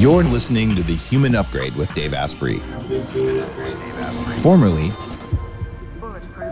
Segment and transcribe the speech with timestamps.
[0.00, 2.56] You're listening to The Human Upgrade with Dave Asprey,
[4.40, 4.92] formerly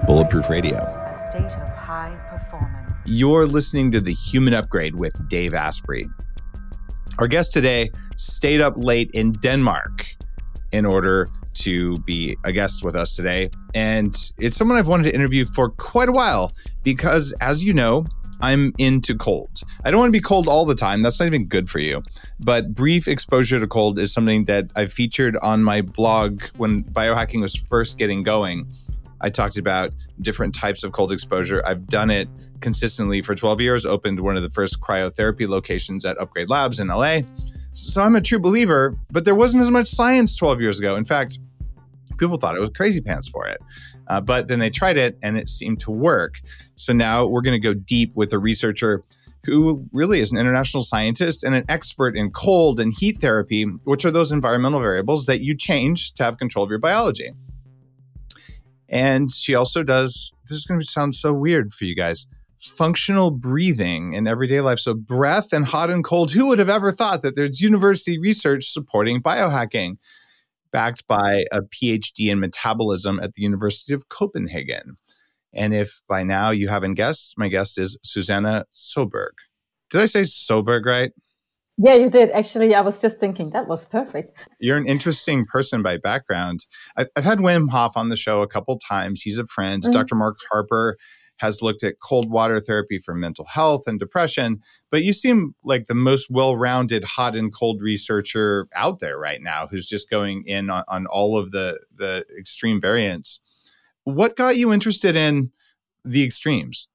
[0.05, 0.77] Bulletproof Radio.
[0.77, 3.01] A state of high performance.
[3.07, 6.11] You're listening to The Human Upgrade with Dave Asprey.
[7.19, 10.05] Our guest today stayed up late in Denmark
[10.73, 13.49] in order to be a guest with us today.
[13.75, 16.53] And it's someone I've wanted to interview for quite a while
[16.83, 18.05] because, as you know,
[18.41, 19.63] I'm into cold.
[19.85, 21.03] I don't want to be cold all the time.
[21.03, 22.03] That's not even good for you.
[22.39, 27.41] But brief exposure to cold is something that I featured on my blog when biohacking
[27.41, 28.67] was first getting going.
[29.21, 31.63] I talked about different types of cold exposure.
[31.67, 32.29] I've done it
[32.61, 36.89] consistently for 12 years, opened one of the first cryotherapy locations at Upgrade Labs in
[36.89, 37.21] LA.
[37.73, 40.97] So I'm a true believer, but there wasn't as much science 12 years ago.
[40.97, 41.39] In fact,
[42.17, 43.61] people thought it was crazy pants for it.
[44.09, 46.41] Uh, but then they tried it and it seemed to work.
[46.75, 49.05] So now we're going to go deep with a researcher
[49.45, 54.05] who really is an international scientist and an expert in cold and heat therapy, which
[54.05, 57.31] are those environmental variables that you change to have control of your biology.
[58.89, 62.27] And she also does, this is going to sound so weird for you guys,
[62.59, 64.79] functional breathing in everyday life.
[64.79, 66.33] So, breath and hot and cold.
[66.33, 69.99] Who would have ever thought that there's university research supporting biohacking?
[70.73, 74.97] Backed by a PhD in metabolism at the University of Copenhagen.
[75.53, 79.33] And if by now you haven't guessed, my guest is Susanna Soeberg.
[79.91, 81.13] Did I say Soeberg right?
[81.81, 82.33] Yeah, you did.
[82.33, 84.33] Actually, I was just thinking that was perfect.
[84.59, 86.67] You're an interesting person by background.
[86.97, 89.23] I've, I've had Wim Hof on the show a couple times.
[89.23, 89.83] He's a friend.
[89.83, 89.93] Mm-hmm.
[89.93, 90.17] Dr.
[90.17, 90.97] Mark Harper
[91.39, 94.61] has looked at cold water therapy for mental health and depression.
[94.91, 99.43] But you seem like the most well rounded hot and cold researcher out there right
[99.43, 103.41] now who's just going in on, on all of the, the extreme variants.
[104.05, 105.51] What got you interested in
[106.05, 106.89] the extremes?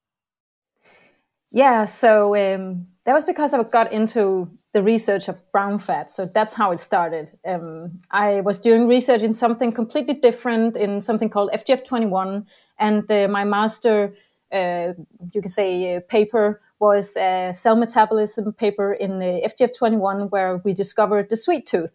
[1.51, 6.09] Yeah, so um, that was because I got into the research of brown fat.
[6.09, 7.31] So that's how it started.
[7.45, 12.45] Um, I was doing research in something completely different, in something called FGF21,
[12.79, 14.15] and uh, my master
[14.53, 20.73] you can say, uh, paper was a cell metabolism paper in the FGF21 where we
[20.73, 21.93] discovered the sweet tooth.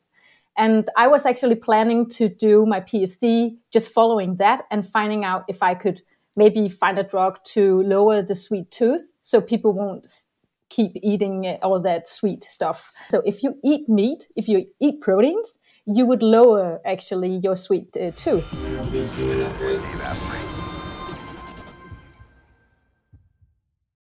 [0.57, 5.45] And I was actually planning to do my PhD just following that and finding out
[5.47, 6.03] if I could
[6.37, 10.07] maybe find a drug to lower the sweet tooth so people won't
[10.69, 12.93] keep eating all that sweet stuff.
[13.11, 17.97] So if you eat meat, if you eat proteins, you would lower actually your sweet
[17.97, 18.47] uh, tooth.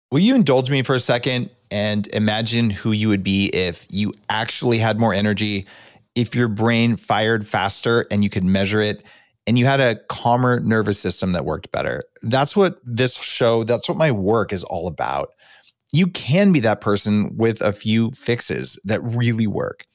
[0.09, 4.13] Will you indulge me for a second and imagine who you would be if you
[4.29, 5.67] actually had more energy,
[6.15, 9.03] if your brain fired faster and you could measure it,
[9.45, 12.05] and you had a calmer nervous system that worked better?
[12.21, 15.31] That's what this show, that's what my work is all about.
[15.91, 19.85] You can be that person with a few fixes that really work.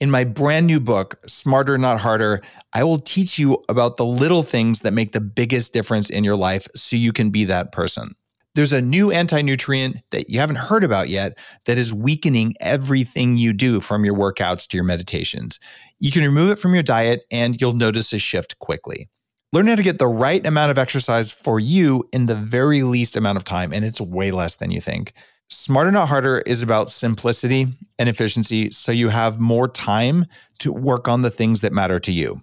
[0.00, 2.40] In my brand new book, Smarter Not Harder,
[2.72, 6.36] I will teach you about the little things that make the biggest difference in your
[6.36, 8.14] life so you can be that person
[8.58, 13.38] there's a new anti nutrient that you haven't heard about yet that is weakening everything
[13.38, 15.60] you do from your workouts to your meditations.
[16.00, 19.08] You can remove it from your diet and you'll notice a shift quickly.
[19.52, 23.14] Learn how to get the right amount of exercise for you in the very least
[23.14, 25.12] amount of time, and it's way less than you think.
[25.50, 30.26] Smarter Not Harder is about simplicity and efficiency so you have more time
[30.58, 32.42] to work on the things that matter to you.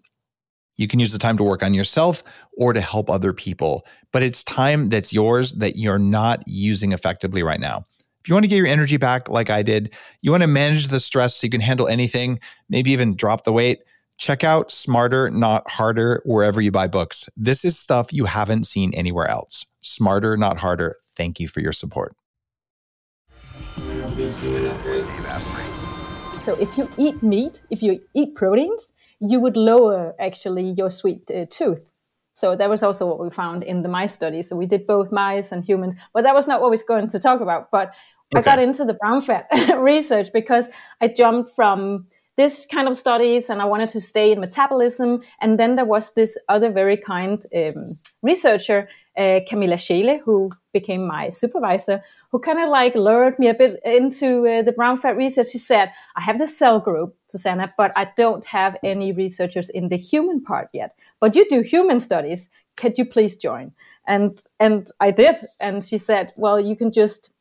[0.77, 2.23] You can use the time to work on yourself
[2.57, 7.43] or to help other people, but it's time that's yours that you're not using effectively
[7.43, 7.83] right now.
[8.21, 10.87] If you want to get your energy back like I did, you want to manage
[10.87, 13.83] the stress so you can handle anything, maybe even drop the weight,
[14.17, 17.29] check out Smarter Not Harder wherever you buy books.
[17.37, 19.65] This is stuff you haven't seen anywhere else.
[19.81, 20.95] Smarter Not Harder.
[21.15, 22.15] Thank you for your support.
[26.43, 31.29] So if you eat meat, if you eat proteins, you would lower actually your sweet
[31.31, 31.91] uh, tooth.
[32.33, 34.41] So that was also what we found in the mice study.
[34.41, 37.09] So we did both mice and humans, but that was not what we was going
[37.09, 37.71] to talk about.
[37.71, 37.93] But
[38.35, 38.39] okay.
[38.39, 40.67] I got into the brown fat research because
[40.99, 42.07] I jumped from
[42.37, 45.21] this kind of studies and I wanted to stay in metabolism.
[45.39, 47.85] And then there was this other very kind um,
[48.21, 53.53] researcher, uh, Camilla Scheele, who became my supervisor, who kind of like lured me a
[53.53, 55.47] bit into uh, the brown fat research.
[55.51, 59.89] She said, I have the cell group, Susanna, but I don't have any researchers in
[59.89, 60.95] the human part yet.
[61.19, 62.49] But you do human studies.
[62.77, 63.71] Could you please join?
[64.07, 65.37] And, and I did.
[65.61, 67.31] And she said, well, you can just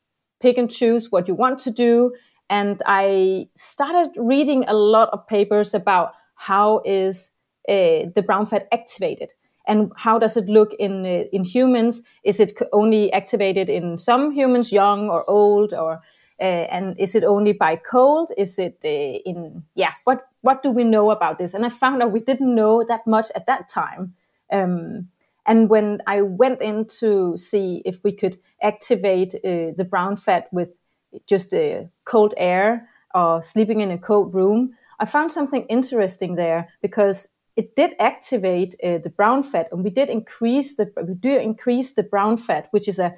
[0.41, 2.15] pick and choose what you want to do.
[2.51, 7.33] And I started reading a lot of papers about how is
[7.69, 9.31] uh, the brown fat activated
[9.67, 12.03] and how does it look in uh, in humans?
[12.23, 16.01] Is it only activated in some humans, young or old, or
[16.41, 18.31] Uh, and is it only by cold?
[18.37, 19.93] Is it uh, in yeah?
[20.05, 21.55] What what do we know about this?
[21.55, 24.15] And I found out we didn't know that much at that time.
[24.53, 25.09] Um,
[25.47, 30.49] and when I went in to see if we could activate uh, the brown fat
[30.53, 30.69] with
[31.31, 36.69] just uh, cold air or sleeping in a cold room, I found something interesting there
[36.81, 41.39] because it did activate uh, the brown fat, and we did increase the we do
[41.39, 43.15] increase the brown fat, which is a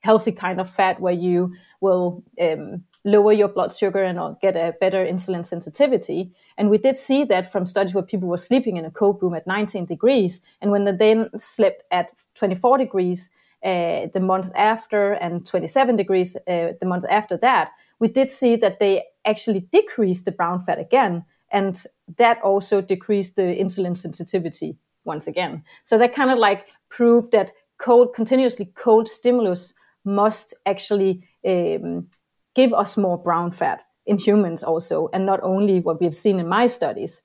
[0.00, 4.74] healthy kind of fat where you will um, lower your blood sugar and get a
[4.78, 6.30] better insulin sensitivity.
[6.58, 9.34] And we did see that from studies where people were sleeping in a cold room
[9.34, 13.30] at 19 degrees, and when they then slept at 24 degrees
[13.64, 18.56] uh, the month after and 27 degrees uh, the month after that, we did see
[18.56, 21.86] that they actually decreased the brown fat again and
[22.16, 25.62] that also decreased the insulin sensitivity once again.
[25.84, 29.74] So that kind of like proved that cold, continuously cold stimulus
[30.04, 32.08] must actually um,
[32.54, 36.48] give us more brown fat in humans also, and not only what we've seen in
[36.48, 37.22] my studies.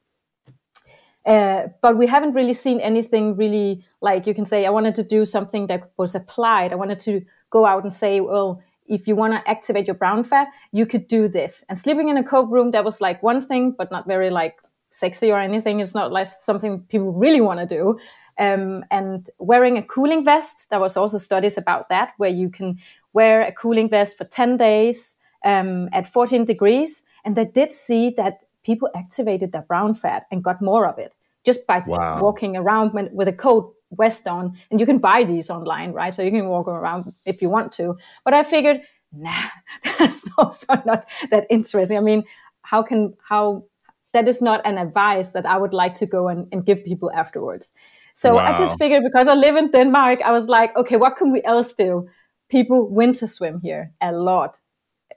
[1.26, 5.04] Uh, but we haven't really seen anything really like you can say, I wanted to
[5.04, 6.72] do something that was applied.
[6.72, 10.24] I wanted to go out and say, well, if you want to activate your brown
[10.24, 11.64] fat, you could do this.
[11.70, 14.56] And sleeping in a cold room, that was like one thing, but not very like
[14.90, 15.80] sexy or anything.
[15.80, 18.00] It's not like something people really want to do.
[18.38, 22.78] Um, and wearing a cooling vest, there was also studies about that, where you can
[23.14, 27.04] wear a cooling vest for 10 days um, at 14 degrees.
[27.26, 31.16] And they did see that people activated their brown fat and got more of it
[31.46, 32.22] just by wow.
[32.22, 34.58] walking around with a cold vest on.
[34.72, 36.14] And you can buy these online, right?
[36.14, 37.98] So you can walk around if you want to.
[38.24, 38.82] But I figured,
[39.12, 39.50] nah,
[40.00, 41.98] that's also not that interesting.
[41.98, 42.24] I mean,
[42.62, 43.66] how can, how,
[44.14, 47.12] that is not an advice that I would like to go and, and give people
[47.12, 47.72] afterwards.
[48.14, 48.54] So wow.
[48.54, 51.44] I just figured because I live in Denmark, I was like, okay, what can we
[51.44, 52.08] else do?
[52.50, 54.60] People winter swim here a lot.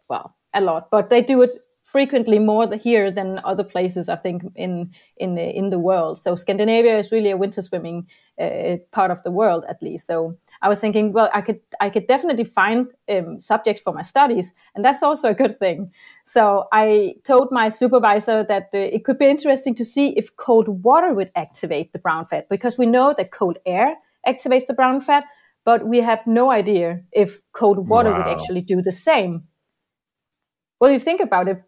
[0.08, 1.50] Well, a lot, but they do it
[1.92, 6.18] frequently more here than other places, I think, in in in the world.
[6.22, 8.06] So Scandinavia is really a winter swimming
[8.40, 10.06] uh, part of the world, at least.
[10.06, 14.02] So I was thinking, well, I could I could definitely find um, subjects for my
[14.02, 15.92] studies, and that's also a good thing.
[16.24, 20.68] So I told my supervisor that uh, it could be interesting to see if cold
[20.84, 25.00] water would activate the brown fat, because we know that cold air activates the brown
[25.00, 25.24] fat,
[25.64, 28.18] but we have no idea if cold water wow.
[28.18, 29.42] would actually do the same.
[30.80, 31.62] Well, you think about it?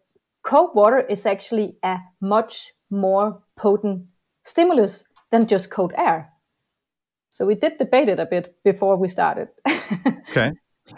[0.45, 4.05] Cold water is actually a much more potent
[4.43, 6.29] stimulus than just cold air.
[7.29, 9.49] So we did debate it a bit before we started.
[10.29, 10.53] okay.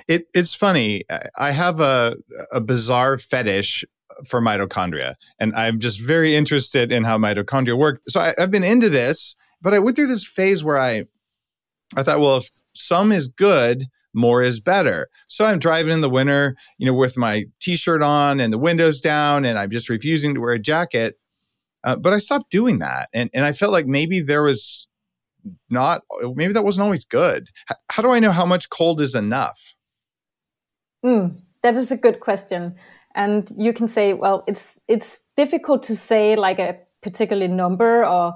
[0.07, 1.03] It, it's funny.
[1.37, 2.15] I have a,
[2.51, 3.85] a bizarre fetish
[4.27, 8.01] for mitochondria, and I'm just very interested in how mitochondria work.
[8.07, 11.05] So I, I've been into this, but I went through this phase where I,
[11.95, 15.07] I thought, well, if some is good, more is better.
[15.27, 18.99] So I'm driving in the winter, you know, with my t-shirt on and the windows
[18.99, 21.15] down, and I'm just refusing to wear a jacket.
[21.83, 24.87] Uh, but I stopped doing that, and and I felt like maybe there was
[25.69, 26.01] not,
[26.35, 27.47] maybe that wasn't always good.
[27.71, 29.75] H- how do I know how much cold is enough?
[31.05, 32.75] Mm, that is a good question,
[33.15, 38.33] and you can say, well, it's it's difficult to say like a particular number or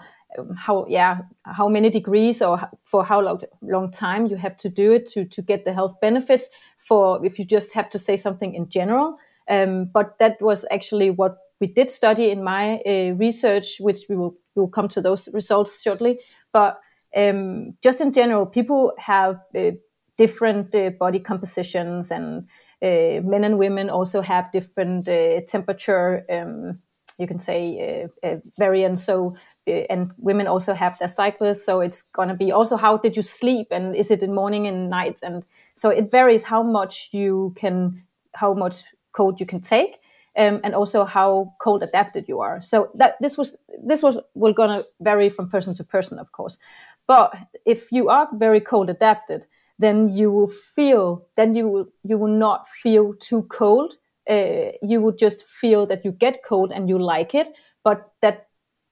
[0.56, 4.92] how yeah how many degrees or for how long, long time you have to do
[4.92, 8.54] it to to get the health benefits for if you just have to say something
[8.54, 9.18] in general
[9.50, 14.16] um, but that was actually what we did study in my uh, research which we
[14.16, 16.20] will we will come to those results shortly
[16.54, 16.80] but
[17.16, 19.72] um, just in general people have uh,
[20.18, 22.48] different uh, body compositions and
[22.82, 26.80] uh, men and women also have different uh, temperature um,
[27.22, 29.04] you can say uh, uh, variance.
[29.04, 29.36] So
[29.68, 33.22] and women also have their cycles so it's going to be also how did you
[33.22, 35.20] sleep and is it in morning and night?
[35.22, 35.44] And
[35.76, 38.02] so it varies how much you can
[38.34, 39.96] how much cold you can take
[40.38, 42.62] um, and also how cold adapted you are.
[42.62, 46.58] So that this was this was will to vary from person to person of course.
[47.08, 49.46] But if you are very cold adapted
[49.78, 53.94] then you will feel then you will you will not feel too cold.
[54.30, 57.48] Uh, you would just feel that you get cold and you like it
[57.84, 58.48] but that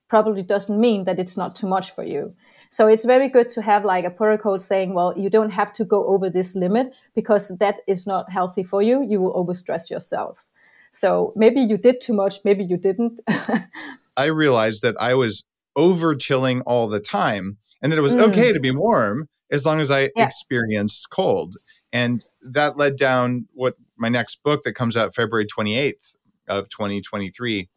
[0.09, 2.33] probably doesn't mean that it's not too much for you.
[2.71, 5.85] So it's very good to have like a protocol saying, well, you don't have to
[5.85, 9.01] go over this limit because that is not healthy for you.
[9.01, 10.45] You will overstress yourself.
[10.91, 13.21] So maybe you did too much, maybe you didn't.
[14.17, 18.21] I realized that I was over chilling all the time and that it was mm.
[18.29, 20.23] okay to be warm as long as I yeah.
[20.23, 21.55] experienced cold.
[21.91, 26.15] And that led down what my next book that comes out February 28th
[26.47, 27.69] of 2023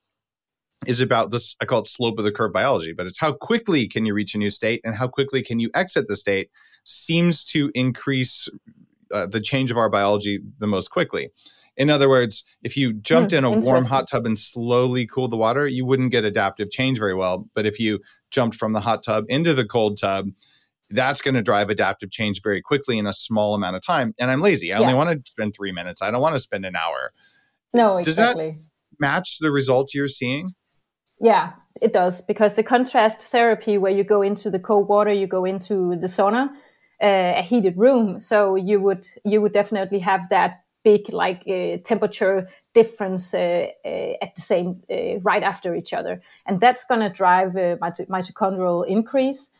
[0.86, 3.86] is about this i call it slope of the curve biology but it's how quickly
[3.86, 6.50] can you reach a new state and how quickly can you exit the state
[6.84, 8.48] seems to increase
[9.12, 11.30] uh, the change of our biology the most quickly.
[11.76, 15.30] In other words, if you jumped mm, in a warm hot tub and slowly cooled
[15.30, 17.48] the water, you wouldn't get adaptive change very well.
[17.54, 20.28] But if you jumped from the hot tub into the cold tub,
[20.90, 24.14] that's going to drive adaptive change very quickly in a small amount of time.
[24.18, 24.72] And I'm lazy.
[24.72, 24.82] I yeah.
[24.82, 26.02] only want to spend three minutes.
[26.02, 27.12] I don't want to spend an hour.
[27.72, 28.50] No, exactly.
[28.50, 30.48] Does that match the results you're seeing?
[31.22, 32.20] Yeah, it does.
[32.20, 36.08] Because the contrast therapy, where you go into the cold water, you go into the
[36.08, 36.48] sauna,
[37.00, 38.20] uh, a heated room.
[38.20, 44.14] So you would you would definitely have that big like uh, temperature difference uh, uh,
[44.20, 48.08] at the same uh, right after each other, and that's going to drive uh, mit-
[48.08, 49.50] mitochondrial increase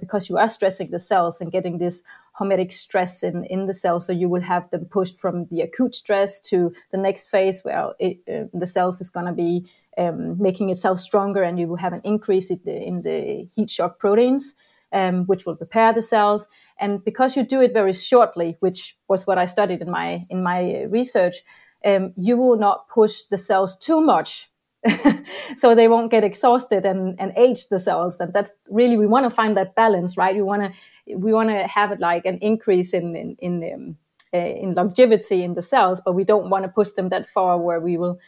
[0.00, 2.02] because you are stressing the cells and getting this
[2.38, 4.06] hormetic stress in in the cells.
[4.06, 7.90] So you will have them pushed from the acute stress to the next phase where
[7.98, 11.92] it, the cells is going to be um, making itself stronger, and you will have
[11.92, 14.54] an increase in the, in the heat shock proteins
[14.92, 16.46] um, which will prepare the cells.
[16.78, 20.42] And because you do it very shortly, which was what I studied in my in
[20.42, 21.36] my research,
[21.84, 24.50] um, you will not push the cells too much.
[25.56, 29.24] so they won't get exhausted and, and age the cells and that's really we want
[29.24, 32.38] to find that balance right we want to we want to have it like an
[32.40, 33.96] increase in in in, um,
[34.32, 37.58] uh, in longevity in the cells but we don't want to push them that far
[37.58, 38.18] where we will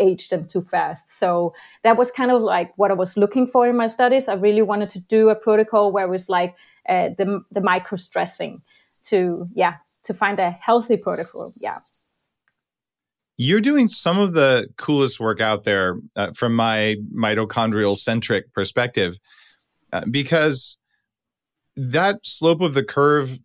[0.00, 1.04] age them too fast.
[1.18, 4.28] So that was kind of like what I was looking for in my studies.
[4.28, 6.56] I really wanted to do a protocol where it was like
[6.88, 8.62] uh, the the micro stressing
[9.04, 11.52] to yeah to find a healthy protocol.
[11.58, 11.78] Yeah.
[13.42, 19.18] You're doing some of the coolest work out there uh, from my mitochondrial centric perspective,
[19.94, 20.76] uh, because
[21.74, 23.38] that slope of the curve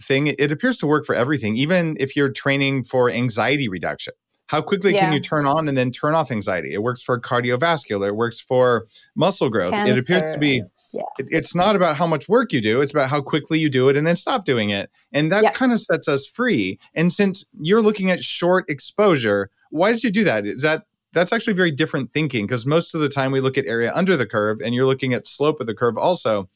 [0.00, 4.14] thing it appears to work for everything even if you're training for anxiety reduction
[4.48, 5.00] how quickly yeah.
[5.00, 6.72] can you turn on and then turn off anxiety?
[6.72, 9.72] It works for cardiovascular, it works for muscle growth.
[9.72, 9.92] Cancer.
[9.92, 11.02] It appears to be yeah.
[11.18, 13.88] It, it's not about how much work you do, it's about how quickly you do
[13.88, 14.90] it and then stop doing it.
[15.12, 16.78] And that kind of sets us free.
[16.94, 20.46] And since you're looking at short exposure, why did you do that?
[20.46, 23.66] Is that that's actually very different thinking because most of the time we look at
[23.66, 26.48] area under the curve and you're looking at slope of the curve also.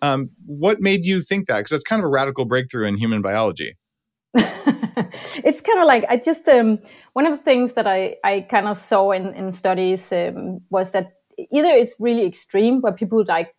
[0.00, 1.58] Um, what made you think that?
[1.58, 3.76] Because that's kind of a radical breakthrough in human biology.
[4.34, 6.78] it's kind of like I just um,
[7.14, 10.92] one of the things that I I kind of saw in in studies um, was
[10.92, 11.17] that
[11.50, 13.54] either it's really extreme where people like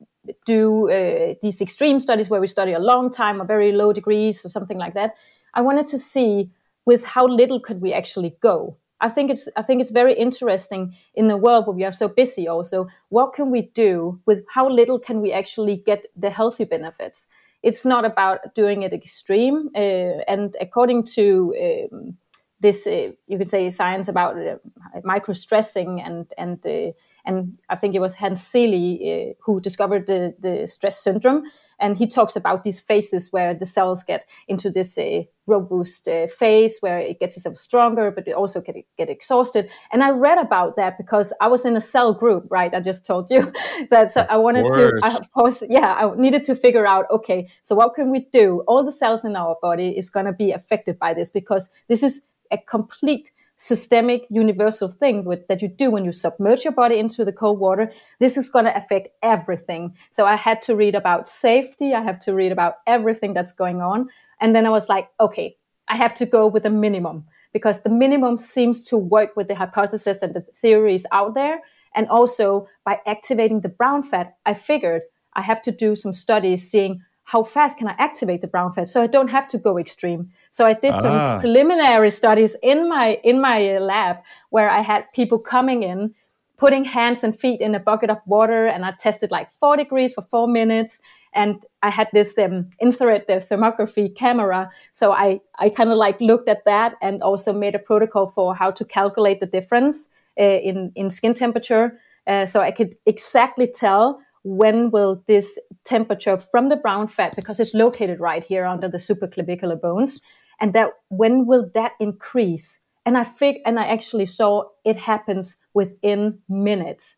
[0.45, 4.45] do uh, these extreme studies where we study a long time or very low degrees
[4.45, 5.13] or something like that.
[5.53, 6.51] I wanted to see
[6.85, 8.77] with how little could we actually go.
[9.01, 12.07] I think it's I think it's very interesting in the world where we are so
[12.07, 12.47] busy.
[12.47, 17.27] Also, what can we do with how little can we actually get the healthy benefits?
[17.61, 19.69] it's not about doing it extreme.
[19.75, 22.17] Uh, and according to um,
[22.59, 24.57] this, uh, you could say science about uh,
[25.03, 26.91] micro stressing and and uh,
[27.29, 31.43] and I think it was Hans Selye uh, who discovered the, the stress syndrome
[31.79, 36.27] and he talks about these phases where the cells get into this uh, robust uh,
[36.27, 39.69] phase where it gets itself stronger, but it also get get exhausted.
[39.91, 42.73] And I read about that because I was in a cell group, right?
[42.73, 43.51] I just told you
[43.89, 44.09] that.
[44.19, 47.75] So I wanted to, I, of course, yeah, I needed to figure out, okay, so
[47.75, 48.63] what can we do?
[48.67, 52.01] All the cells in our body is going to be affected by this because this
[52.01, 56.97] is a complete systemic universal thing with, that you do when you submerge your body
[56.97, 57.91] into the cold water.
[58.19, 59.95] This is going to affect everything.
[60.11, 61.93] So i had to read about safety.
[61.93, 64.09] I have to read about everything that's going on.
[64.41, 65.57] And then i was like okay
[65.89, 69.55] i have to go with a minimum because the minimum seems to work with the
[69.55, 71.59] hypothesis and the theories out there.
[71.95, 75.01] And also by activating the brown fat i figured
[75.33, 78.89] i have to do some studies seeing how fast can I activate the brown fat
[78.89, 80.31] so I don't have to go extreme.
[80.49, 81.39] So I did some ah.
[81.39, 84.17] preliminary studies in my in my lab
[84.49, 86.15] where I had people coming in,
[86.57, 90.11] putting hands and feet in a bucket of water, and I tested like four degrees
[90.13, 90.97] for four minutes.
[91.31, 96.49] And I had this um, infrared thermography camera, so I I kind of like looked
[96.49, 100.09] at that and also made a protocol for how to calculate the difference
[100.39, 101.85] uh, in in skin temperature,
[102.25, 107.59] uh, so I could exactly tell when will this temperature from the brown fat, because
[107.59, 110.21] it's located right here under the supraclavicular bones,
[110.59, 112.79] and that when will that increase?
[113.05, 117.15] And I think, and I actually saw it happens within minutes.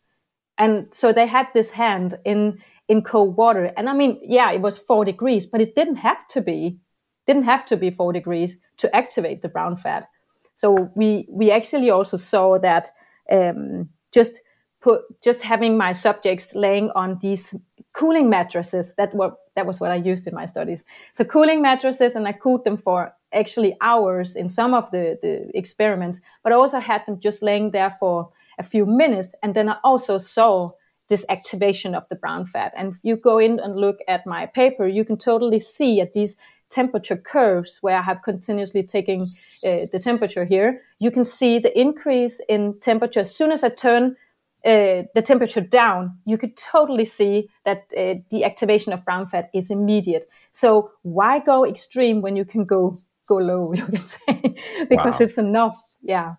[0.58, 4.60] And so they had this hand in in cold water, and I mean, yeah, it
[4.60, 6.78] was four degrees, but it didn't have to be,
[7.26, 10.08] didn't have to be four degrees to activate the brown fat.
[10.54, 12.90] So we we actually also saw that
[13.30, 14.42] um, just
[14.82, 17.54] put just having my subjects laying on these
[17.92, 20.84] cooling mattresses that were that was what I used in my studies.
[21.12, 25.56] So cooling mattresses, and I cooled them for actually hours in some of the, the
[25.56, 29.68] experiments, but I also had them just laying there for a few minutes, and then
[29.68, 30.70] I also saw
[31.08, 32.72] this activation of the brown fat.
[32.76, 36.12] And if you go in and look at my paper, you can totally see at
[36.12, 36.36] these
[36.70, 41.78] temperature curves where I have continuously taking uh, the temperature here, you can see the
[41.78, 43.20] increase in temperature.
[43.20, 44.16] As soon as I turn
[44.64, 49.50] uh, the temperature down, you could totally see that uh, the activation of brown fat
[49.52, 50.28] is immediate.
[50.52, 53.72] So why go extreme when you can go go low?
[53.76, 54.54] You can say
[54.88, 55.24] because wow.
[55.24, 55.82] it's enough.
[56.02, 56.34] Yeah.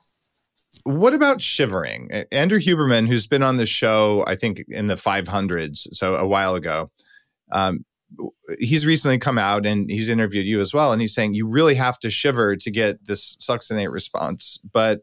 [0.84, 2.10] What about shivering?
[2.32, 6.56] Andrew Huberman, who's been on the show, I think in the 500s, so a while
[6.56, 6.92] ago,
[7.52, 7.86] um,
[8.60, 10.92] he's recently come out and he's interviewed you as well.
[10.92, 14.60] And he's saying you really have to shiver to get this succinate response.
[14.72, 15.02] But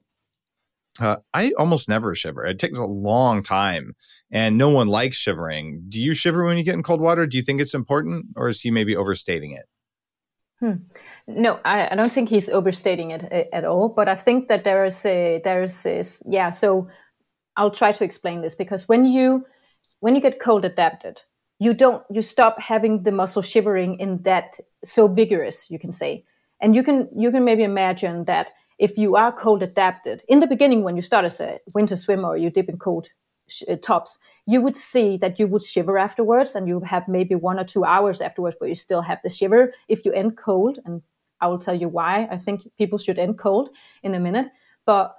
[0.99, 2.45] uh, I almost never shiver.
[2.45, 3.95] It takes a long time
[4.31, 5.85] and no one likes shivering.
[5.89, 7.27] Do you shiver when you get in cold water?
[7.27, 9.67] Do you think it's important or is he maybe overstating it?
[10.59, 10.83] Hmm.
[11.27, 13.89] No, I, I, don't think he's overstating it uh, at all.
[13.89, 16.51] But I think that there is a, there is a, yeah.
[16.51, 16.89] So
[17.57, 19.47] I'll try to explain this because when you
[20.01, 21.23] when you get cold adapted,
[21.61, 26.25] you don't you stop having the muscle shivering in that so vigorous you can say
[26.61, 30.47] and you can you can maybe imagine that if you are cold adapted in the
[30.47, 33.09] beginning when you start as a winter swimmer or you dip in cold
[33.49, 37.35] sh- uh, tops you would see that you would shiver afterwards and you have maybe
[37.35, 40.79] one or two hours afterwards but you still have the shiver if you end cold
[40.85, 41.03] and
[41.41, 43.71] i will tell you why i think people should end cold
[44.03, 44.49] in a minute
[44.87, 45.17] but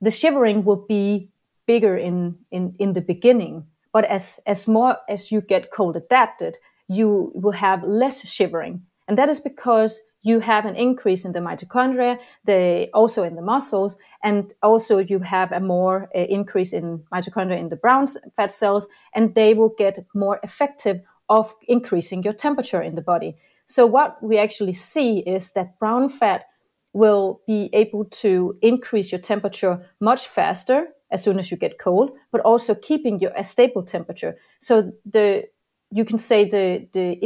[0.00, 1.30] the shivering will be
[1.66, 6.56] bigger in in in the beginning but as, as more as you get cold adapted,
[6.88, 8.82] you will have less shivering.
[9.06, 13.42] And that is because you have an increase in the mitochondria, the, also in the
[13.42, 18.52] muscles, and also you have a more uh, increase in mitochondria in the brown fat
[18.52, 23.36] cells, and they will get more effective of increasing your temperature in the body.
[23.66, 26.46] So what we actually see is that brown fat
[26.92, 32.10] will be able to increase your temperature much faster as soon as you get cold,
[32.32, 34.36] but also keeping your a stable temperature.
[34.58, 35.44] So the
[35.90, 37.18] you can say the the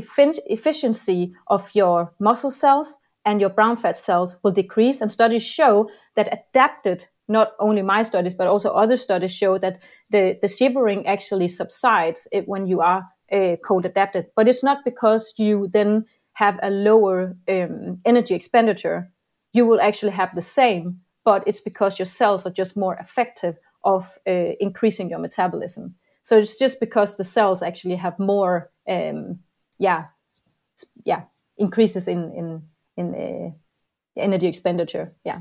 [0.46, 5.00] efficiency of your muscle cells and your brown fat cells will decrease.
[5.00, 9.78] And studies show that adapted, not only my studies but also other studies show that
[10.10, 14.26] the the shivering actually subsides when you are uh, cold adapted.
[14.36, 19.10] But it's not because you then have a lower um, energy expenditure.
[19.52, 23.56] You will actually have the same, but it's because your cells are just more effective
[23.82, 25.94] of uh, increasing your metabolism.
[26.28, 29.38] So it's just because the cells actually have more, um,
[29.78, 30.04] yeah,
[31.06, 31.22] yeah,
[31.56, 32.62] increases in in
[32.96, 33.50] in uh,
[34.22, 35.14] energy expenditure.
[35.24, 35.38] Yeah.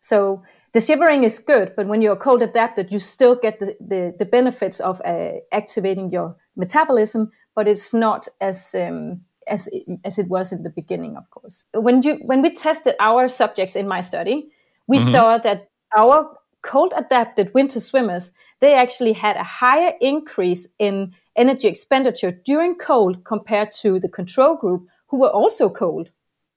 [0.00, 4.14] So the shivering is good, but when you're cold adapted, you still get the, the,
[4.18, 10.18] the benefits of uh, activating your metabolism, but it's not as um, as it, as
[10.18, 11.64] it was in the beginning, of course.
[11.74, 14.48] When you when we tested our subjects in my study,
[14.86, 15.10] we mm-hmm.
[15.10, 21.68] saw that our cold adapted winter swimmers, they actually had a higher increase in energy
[21.68, 26.10] expenditure during cold compared to the control group who were also cold.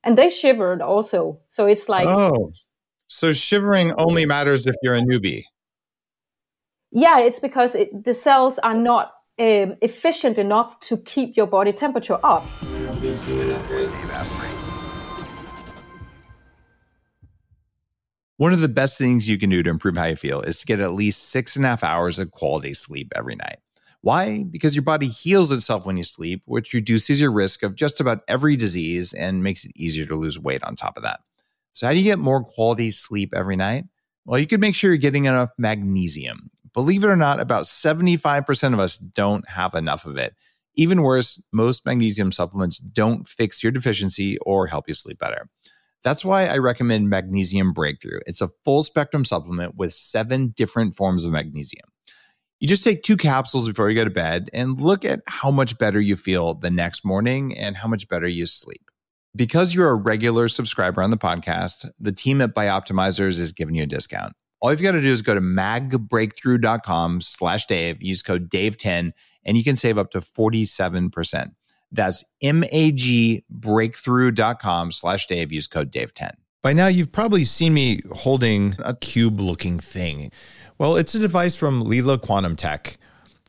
[0.04, 1.40] And they shivered also.
[1.50, 2.08] So it's like.
[2.08, 2.52] Oh,
[3.08, 5.44] so shivering only matters if you're a newbie.
[6.92, 11.74] Yeah, it's because it, the cells are not um, efficient enough to keep your body
[11.74, 12.46] temperature up.
[18.38, 20.66] One of the best things you can do to improve how you feel is to
[20.68, 23.58] get at least six and a half hours of quality sleep every night.
[24.02, 24.44] Why?
[24.44, 28.22] Because your body heals itself when you sleep, which reduces your risk of just about
[28.28, 31.22] every disease and makes it easier to lose weight on top of that.
[31.72, 33.86] So, how do you get more quality sleep every night?
[34.26, 36.52] Well, you can make sure you're getting enough magnesium.
[36.74, 40.36] Believe it or not, about 75% of us don't have enough of it.
[40.76, 45.50] Even worse, most magnesium supplements don't fix your deficiency or help you sleep better.
[46.04, 48.20] That's why I recommend Magnesium Breakthrough.
[48.26, 51.86] It's a full spectrum supplement with seven different forms of magnesium.
[52.60, 55.78] You just take two capsules before you go to bed and look at how much
[55.78, 58.90] better you feel the next morning and how much better you sleep.
[59.36, 63.84] Because you're a regular subscriber on the podcast, the team at Bioptimizers is giving you
[63.84, 64.34] a discount.
[64.60, 69.12] All you've got to do is go to magbreakthrough.com slash Dave, use code Dave10,
[69.46, 71.52] and you can save up to 47%.
[71.92, 75.52] That's magbreakthrough.com slash Dave.
[75.52, 76.32] Use code Dave10.
[76.62, 80.32] By now, you've probably seen me holding a cube looking thing.
[80.78, 82.98] Well, it's a device from Leela Quantum Tech,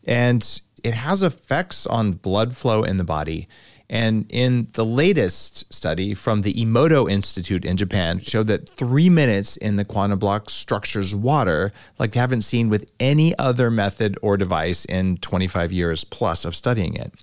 [0.05, 3.48] and it has effects on blood flow in the body.
[3.90, 9.57] And in the latest study from the Emoto Institute in Japan, showed that three minutes
[9.57, 14.37] in the quantum block structures water like they haven't seen with any other method or
[14.37, 17.14] device in 25 years plus of studying it.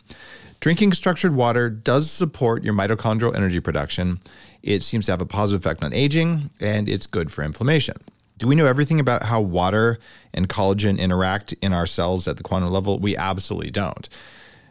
[0.65, 4.19] Drinking structured water does support your mitochondrial energy production.
[4.63, 7.97] It seems to have a positive effect on aging, and it's good for inflammation.
[8.39, 9.99] Do we know everything about how water
[10.33, 12.97] and collagen interact in our cells at the quantum level?
[12.97, 14.09] We absolutely don't.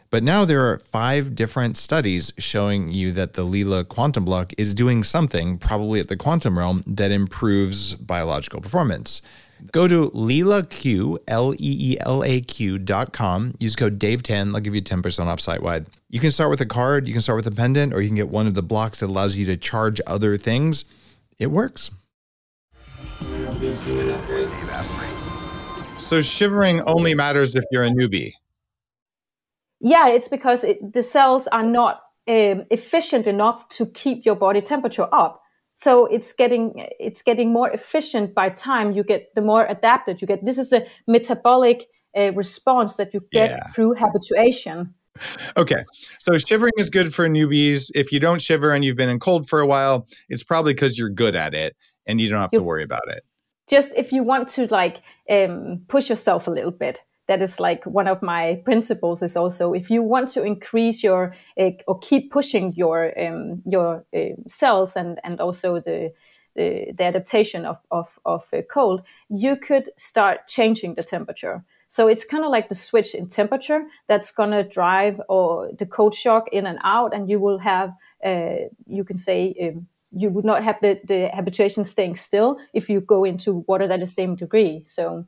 [0.09, 4.73] But now there are five different studies showing you that the Leela quantum block is
[4.73, 9.21] doing something, probably at the quantum realm, that improves biological performance.
[9.71, 13.55] Go to LeelaQ, L E E L A Q dot com.
[13.59, 14.53] Use code Dave10.
[14.53, 15.87] I'll give you 10% off site wide.
[16.09, 18.15] You can start with a card, you can start with a pendant, or you can
[18.15, 20.85] get one of the blocks that allows you to charge other things.
[21.39, 21.91] It works.
[25.97, 28.33] So shivering only matters if you're a newbie.
[29.79, 34.61] Yeah, it's because it, the cells are not um, efficient enough to keep your body
[34.61, 35.41] temperature up.
[35.75, 40.27] So it's getting it's getting more efficient by time you get the more adapted you
[40.27, 40.43] get.
[40.43, 43.63] This is a metabolic uh, response that you get yeah.
[43.73, 44.93] through habituation.
[45.55, 45.83] Okay,
[46.19, 47.89] so shivering is good for newbies.
[47.95, 50.97] If you don't shiver and you've been in cold for a while, it's probably because
[50.97, 53.23] you're good at it and you don't have you, to worry about it.
[53.69, 57.85] Just if you want to like um, push yourself a little bit, that is like
[57.85, 62.31] one of my principles is also if you want to increase your uh, or keep
[62.31, 66.13] pushing your um, your uh, cells and and also the
[66.55, 71.63] the, the adaptation of of, of uh, cold, you could start changing the temperature.
[71.87, 75.85] So it's kind of like the switch in temperature that's going to drive or the
[75.85, 79.55] cold shock in and out, and you will have uh, you can say.
[79.61, 83.85] Um, you would not have the, the habituation staying still if you go into water
[83.85, 84.81] that is the same degree.
[84.85, 85.25] So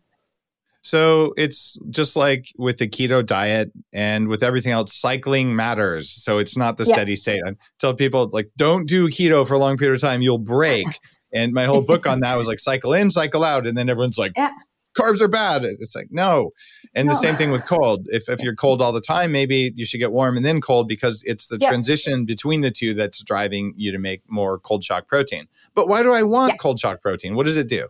[0.82, 6.10] so it's just like with the keto diet and with everything else, cycling matters.
[6.10, 6.94] So it's not the yeah.
[6.94, 7.42] steady state.
[7.46, 10.22] I tell people like, don't do keto for a long period of time.
[10.22, 10.88] You'll break.
[11.34, 13.68] and my whole book on that was like cycle in, cycle out.
[13.68, 14.52] And then everyone's like, yeah.
[14.98, 15.64] carbs are bad.
[15.66, 16.52] It's like, no.
[16.94, 17.14] And no.
[17.14, 18.08] the same thing with cold.
[18.10, 20.88] If, if you're cold all the time, maybe you should get warm and then cold
[20.88, 21.70] because it's the yeah.
[21.70, 25.48] transition between the two that's driving you to make more cold shock protein.
[25.76, 27.36] But why do I want cold shock protein?
[27.36, 27.88] What does it do?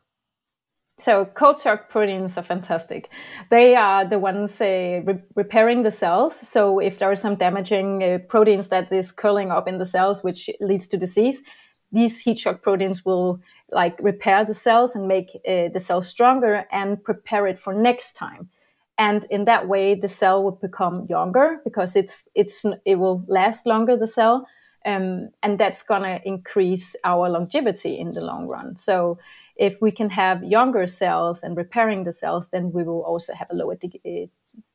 [1.00, 3.10] So cold shock proteins are fantastic.
[3.52, 6.36] They are the ones uh, re- repairing the cells.
[6.36, 10.24] So if there are some damaging uh, proteins that is curling up in the cells,
[10.24, 11.44] which leads to disease,
[11.92, 13.40] these heat shock proteins will
[13.72, 18.14] like repair the cells and make uh, the cell stronger and prepare it for next
[18.14, 18.50] time.
[18.98, 23.68] And in that way, the cell will become younger because it's it's it will last
[23.68, 23.96] longer.
[23.96, 24.48] The cell,
[24.84, 28.76] um, and that's gonna increase our longevity in the long run.
[28.76, 29.20] So
[29.60, 33.48] if we can have younger cells and repairing the cells, then we will also have
[33.52, 34.02] a lower di-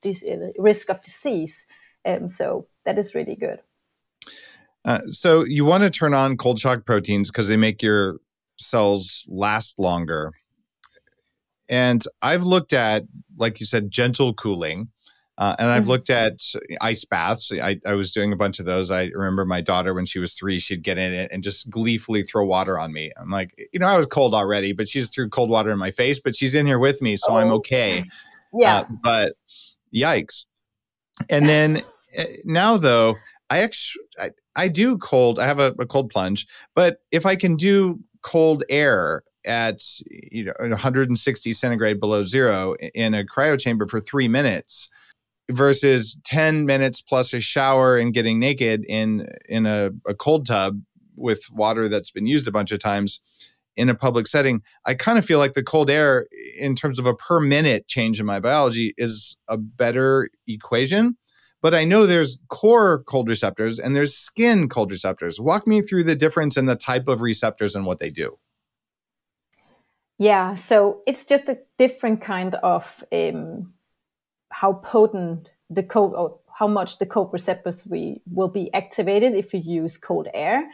[0.05, 1.67] uh, uh, risk of disease.
[2.05, 3.61] Um, so that is really good.
[4.85, 8.19] Uh, so you want to turn on cold shock proteins because they make your
[8.59, 10.33] cells last longer.
[11.69, 13.05] And I've looked at,
[13.37, 14.89] like you said, gentle cooling.
[15.39, 15.91] Uh, and I've mm-hmm.
[15.91, 16.41] looked at
[16.83, 17.51] ice baths.
[17.51, 18.91] I, I, was doing a bunch of those.
[18.91, 22.23] I remember my daughter when she was three, she'd get in it and just gleefully
[22.23, 23.11] throw water on me.
[23.17, 25.91] I'm like, you know, I was cold already, but she's threw cold water in my
[25.91, 27.37] face, but she's in here with me, so oh.
[27.37, 28.05] I'm okay.
[28.53, 28.81] Yeah.
[28.81, 29.33] Uh, but
[29.95, 30.47] yikes.
[31.31, 31.83] And then
[32.15, 33.17] eh, now, though,
[33.49, 35.39] I actually I, I do cold.
[35.39, 40.45] I have a, a cold plunge, but if I can do cold air at you
[40.45, 44.89] know 160 centigrade below zero in a cryo chamber for three minutes
[45.51, 50.81] versus 10 minutes plus a shower and getting naked in in a, a cold tub
[51.17, 53.21] with water that's been used a bunch of times
[53.77, 56.27] in a public setting i kind of feel like the cold air
[56.57, 61.17] in terms of a per minute change in my biology is a better equation.
[61.61, 65.41] But i know there's core cold receptors and there's skin cold receptors.
[65.41, 68.39] Walk me through the difference in the type of receptors and what they do.
[70.19, 73.73] Yeah so it's just a different kind of um,
[74.53, 79.53] how potent the cold or how much the cold receptors we will be activated if
[79.53, 80.71] you use cold air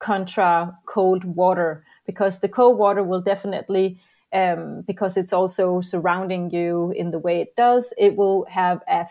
[0.00, 3.98] contra cold water because the cold water will definitely
[4.32, 9.06] um, because it's also surrounding you in the way it does it will have a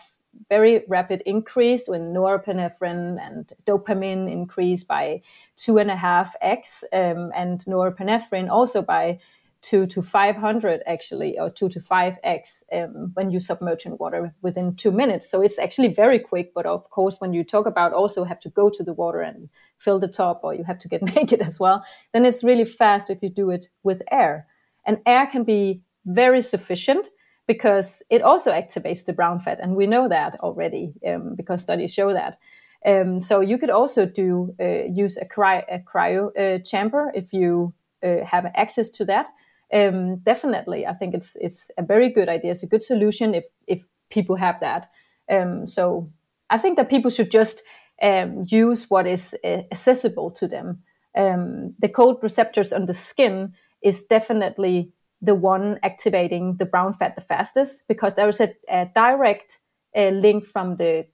[0.48, 5.22] very rapid increase when norepinephrine and dopamine increase by
[5.56, 9.18] two and a half x um, and norepinephrine also by
[9.62, 14.74] two to 500 actually, or two to 5x um, when you submerge in water within
[14.74, 15.30] two minutes.
[15.30, 16.52] So it's actually very quick.
[16.52, 19.48] But of course, when you talk about also have to go to the water and
[19.78, 23.08] fill the top, or you have to get naked as well, then it's really fast
[23.08, 24.46] if you do it with air.
[24.84, 27.08] And air can be very sufficient
[27.46, 29.60] because it also activates the brown fat.
[29.60, 32.36] And we know that already um, because studies show that.
[32.84, 37.32] Um, so you could also do uh, use a, cry- a cryo uh, chamber if
[37.32, 37.72] you
[38.02, 39.28] uh, have access to that
[39.72, 42.50] um, definitely, I think it's it's a very good idea.
[42.50, 44.90] It's a good solution if if people have that.
[45.30, 46.10] Um, so
[46.50, 47.62] I think that people should just
[48.02, 50.82] um, use what is uh, accessible to them.
[51.16, 57.14] Um, the cold receptors on the skin is definitely the one activating the brown fat
[57.14, 59.60] the fastest because there is a, a direct
[59.96, 61.06] uh, link from the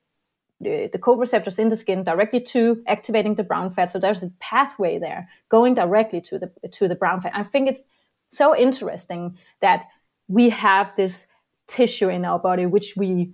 [0.60, 3.90] the, the cold receptors in the skin directly to activating the brown fat.
[3.90, 7.32] So there's a pathway there going directly to the to the brown fat.
[7.34, 7.82] I think it's
[8.28, 9.84] so interesting that
[10.28, 11.26] we have this
[11.66, 13.30] tissue in our body which we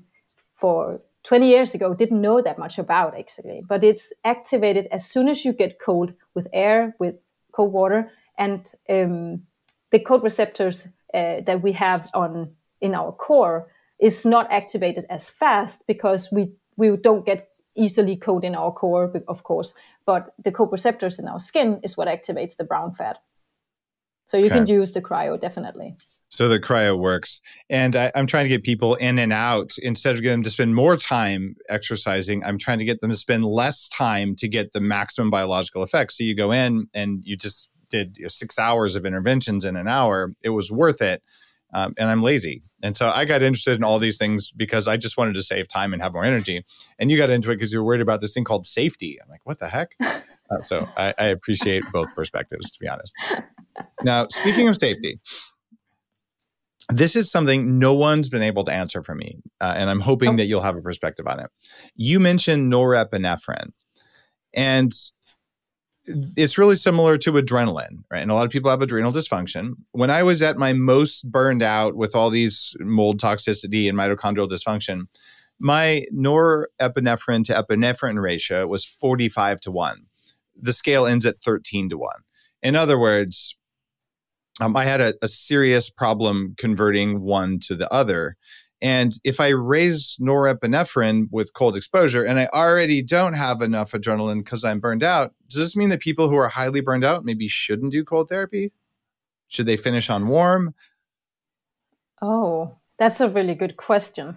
[0.55, 3.63] for 20 years ago didn't know that much about actually.
[3.67, 7.17] But it's activated as soon as you get cold with air with
[7.53, 9.43] cold water and um,
[9.91, 13.69] the cold receptors uh, that we have on in our core
[14.01, 19.13] is not activated as fast because we we don't get easily cold in our core
[19.29, 19.73] of course.
[20.05, 23.19] But the cold receptors in our skin is what activates the brown fat
[24.27, 24.57] so you okay.
[24.57, 25.97] can use the cryo definitely
[26.35, 27.41] so the cryo works.
[27.71, 30.51] And I, am trying to get people in and out instead of getting them to
[30.51, 32.43] spend more time exercising.
[32.45, 36.13] I'm trying to get them to spend less time to get the maximum biological effect.
[36.13, 39.77] So you go in and you just did you know, six hours of interventions in
[39.77, 40.35] an hour.
[40.43, 41.23] It was worth it.
[41.73, 42.63] Um, and I'm lazy.
[42.83, 45.69] And so I got interested in all these things because I just wanted to save
[45.69, 46.65] time and have more energy.
[46.99, 49.19] And you got into it because you were worried about this thing called safety.
[49.23, 49.95] I'm like, what the heck?
[50.51, 53.15] Uh, so I, I appreciate both perspectives, to be honest.
[54.03, 55.21] Now, speaking of safety,
[56.91, 60.31] this is something no one's been able to answer for me, uh, and I'm hoping
[60.31, 60.37] oh.
[60.37, 61.51] that you'll have a perspective on it.
[61.97, 63.71] You mentioned norepinephrine,
[64.53, 64.93] and
[66.07, 68.21] it's really similar to adrenaline, right?
[68.21, 69.75] And a lot of people have adrenal dysfunction.
[69.93, 74.49] When I was at my most burned out with all these mold toxicity and mitochondrial
[74.49, 75.07] dysfunction,
[75.59, 80.03] my norepinephrine to epinephrine ratio was 45 to 1.
[80.61, 82.11] The scale ends at 13 to 1.
[82.63, 83.57] In other words,
[84.61, 88.37] um, I had a, a serious problem converting one to the other.
[88.81, 94.45] And if I raise norepinephrine with cold exposure and I already don't have enough adrenaline
[94.45, 97.49] because I'm burned out, does this mean that people who are highly burned out maybe
[97.49, 98.73] shouldn't do cold therapy?
[99.49, 100.75] Should they finish on warm?
[102.21, 104.37] Oh, that's a really good question.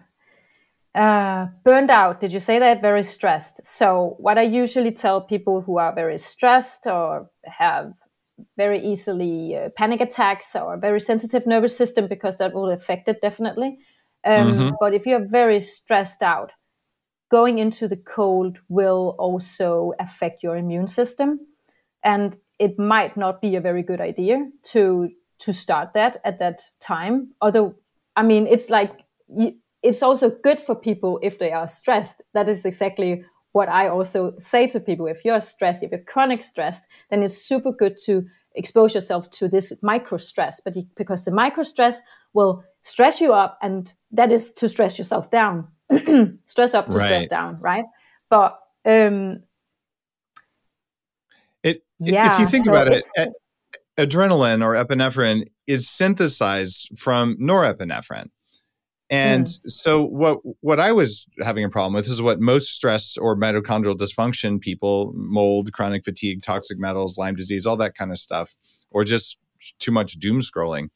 [0.95, 2.81] Uh, burned out, did you say that?
[2.81, 3.59] Very stressed.
[3.63, 7.93] So, what I usually tell people who are very stressed or have
[8.55, 13.21] very easily uh, panic attacks or very sensitive nervous system because that will affect it
[13.21, 13.77] definitely.
[14.25, 14.69] Um, mm-hmm.
[14.79, 16.51] But if you're very stressed out,
[17.29, 21.39] going into the cold will also affect your immune system,
[22.03, 26.61] and it might not be a very good idea to to start that at that
[26.79, 27.29] time.
[27.41, 27.75] Although,
[28.15, 28.91] I mean, it's like
[29.83, 32.21] it's also good for people if they are stressed.
[32.33, 33.23] That is exactly
[33.57, 37.35] what I also say to people if you're stressed, if you're chronic stressed, then it's
[37.35, 40.61] super good to expose yourself to this micro stress.
[40.63, 41.99] But you, because the micro stress
[42.33, 45.67] will stress you up, and that is to stress yourself down,
[46.45, 47.05] stress up to right.
[47.05, 47.85] stress down, right?
[48.29, 49.41] But um,
[51.63, 53.03] it, yeah, if you think so about it,
[53.97, 58.29] adrenaline or epinephrine is synthesized from norepinephrine.
[59.09, 59.71] And mm.
[59.71, 63.97] so what what I was having a problem with is what most stress or mitochondrial
[63.97, 68.53] dysfunction people, mold, chronic fatigue, toxic metals, Lyme disease, all that kind of stuff,
[68.91, 69.37] or just
[69.79, 70.89] too much doom scrolling.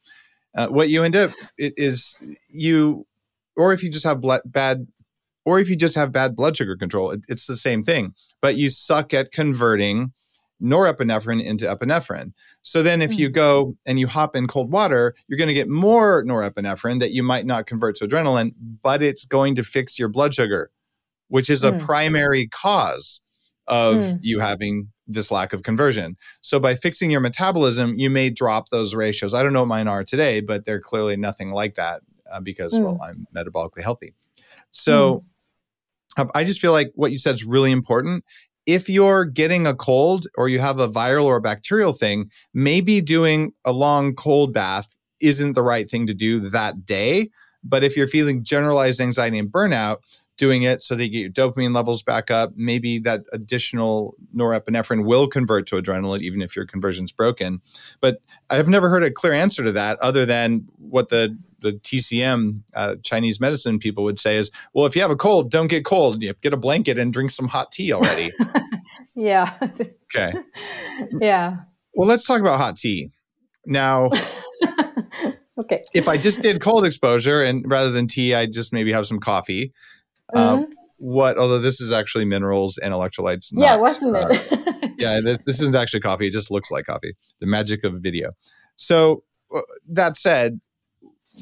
[0.55, 2.17] Uh, what you end up is
[2.49, 3.07] you,
[3.55, 4.87] or if you just have bad,
[5.45, 8.13] or if you just have bad blood sugar control, it, it's the same thing.
[8.41, 10.11] But you suck at converting
[10.61, 12.33] norepinephrine into epinephrine.
[12.61, 13.33] So then if you hmm.
[13.33, 17.23] go and you hop in cold water, you're going to get more norepinephrine that you
[17.23, 20.71] might not convert to adrenaline, but it's going to fix your blood sugar,
[21.27, 21.75] which is mm.
[21.75, 23.21] a primary cause
[23.67, 24.19] of mm.
[24.21, 26.15] you having this lack of conversion.
[26.41, 29.33] So by fixing your metabolism, you may drop those ratios.
[29.33, 32.73] I don't know what mine are today, but they're clearly nothing like that uh, because
[32.73, 32.83] mm.
[32.83, 34.13] well, I'm metabolically healthy.
[34.71, 35.23] So
[36.17, 38.23] um, I just feel like what you said is really important
[38.71, 43.01] if you're getting a cold or you have a viral or a bacterial thing, maybe
[43.01, 47.29] doing a long cold bath isn't the right thing to do that day.
[47.65, 49.97] But if you're feeling generalized anxiety and burnout,
[50.37, 55.03] doing it so that you get your dopamine levels back up, maybe that additional norepinephrine
[55.03, 57.61] will convert to adrenaline, even if your conversion's broken.
[57.99, 62.61] But I've never heard a clear answer to that other than what the the TCM
[62.75, 65.85] uh, Chinese medicine people would say is, well, if you have a cold, don't get
[65.85, 66.21] cold.
[66.21, 68.31] You get a blanket and drink some hot tea already.
[69.15, 69.53] yeah.
[69.61, 70.33] Okay.
[71.19, 71.57] Yeah.
[71.95, 73.11] Well, let's talk about hot tea
[73.65, 74.11] now.
[75.57, 75.83] okay.
[75.95, 79.19] If I just did cold exposure and rather than tea, I just maybe have some
[79.19, 79.73] coffee.
[80.33, 80.71] Uh, mm-hmm.
[80.99, 81.39] What?
[81.39, 83.51] Although this is actually minerals and electrolytes.
[83.51, 84.91] Not, yeah, wasn't uh, it?
[84.99, 86.27] yeah, this, this isn't actually coffee.
[86.27, 87.15] It just looks like coffee.
[87.39, 88.31] The magic of video.
[88.75, 89.23] So
[89.55, 90.61] uh, that said,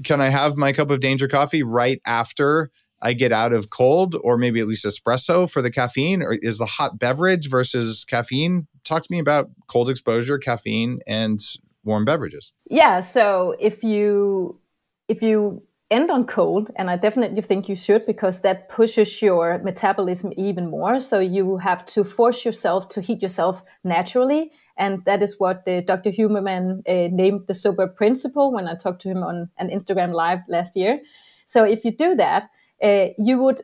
[0.03, 2.71] can I have my cup of danger coffee right after
[3.01, 6.21] I get out of cold or maybe at least espresso for the caffeine?
[6.21, 8.67] Or is the hot beverage versus caffeine?
[8.83, 11.39] Talk to me about cold exposure, caffeine, and
[11.83, 12.51] warm beverages.
[12.69, 12.99] Yeah.
[12.99, 14.59] So if you
[15.07, 19.57] if you end on cold, and I definitely think you should because that pushes your
[19.59, 20.99] metabolism even more.
[20.99, 25.81] So you have to force yourself to heat yourself naturally, and that is what uh,
[25.81, 26.09] Dr.
[26.09, 30.39] Huberman uh, named the Soeberg principle when I talked to him on an Instagram live
[30.47, 30.99] last year.
[31.45, 32.49] So if you do that,
[32.81, 33.63] uh, you would,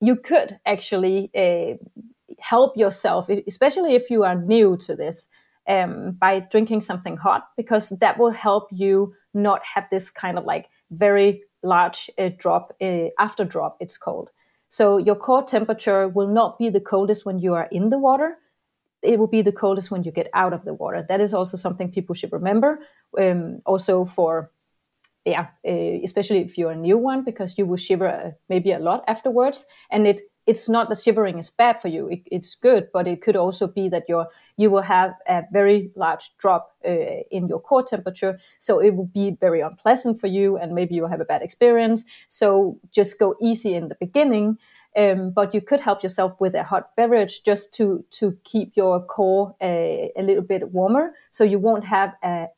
[0.00, 1.78] you could actually uh,
[2.38, 5.28] help yourself, especially if you are new to this,
[5.66, 10.44] um, by drinking something hot, because that will help you not have this kind of
[10.44, 13.78] like very large uh, drop uh, after drop.
[13.80, 14.28] It's called.
[14.68, 18.36] So your core temperature will not be the coldest when you are in the water.
[19.02, 21.04] It will be the coldest when you get out of the water.
[21.08, 22.80] That is also something people should remember.
[23.18, 24.50] Um, also for
[25.24, 28.78] yeah, uh, especially if you're a new one, because you will shiver uh, maybe a
[28.78, 32.08] lot afterwards, and it it's not that shivering is bad for you.
[32.08, 34.24] It, it's good, but it could also be that you
[34.56, 38.40] you will have a very large drop uh, in your core temperature.
[38.58, 42.04] So it will be very unpleasant for you, and maybe you'll have a bad experience.
[42.28, 44.58] So just go easy in the beginning.
[44.94, 49.00] Um, but you could help yourself with a hot beverage just to to keep your
[49.00, 52.48] core a, uh, a little bit warmer, so you won't have a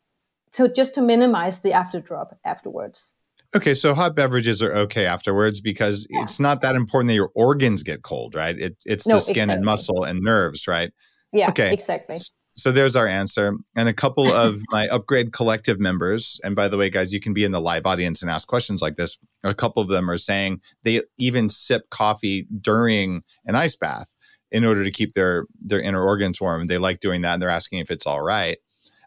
[0.52, 3.14] to just to minimize the after drop afterwards.
[3.54, 6.22] Okay, so hot beverages are okay afterwards because yeah.
[6.22, 8.58] it's not that important that your organs get cold, right?
[8.58, 9.54] It, it's no, the skin exactly.
[9.54, 10.92] and muscle and nerves, right?
[11.32, 11.72] Yeah, okay.
[11.72, 12.16] exactly.
[12.56, 13.56] So there's our answer.
[13.76, 17.34] And a couple of my Upgrade Collective members, and by the way, guys, you can
[17.34, 19.18] be in the live audience and ask questions like this.
[19.42, 24.08] A couple of them are saying they even sip coffee during an ice bath
[24.50, 26.68] in order to keep their their inner organs warm.
[26.68, 28.58] They like doing that, and they're asking if it's all right.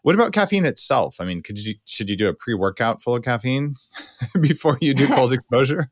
[0.02, 1.16] What about caffeine itself?
[1.18, 3.74] I mean, could you should you do a pre workout full of caffeine
[4.40, 5.90] before you do cold exposure?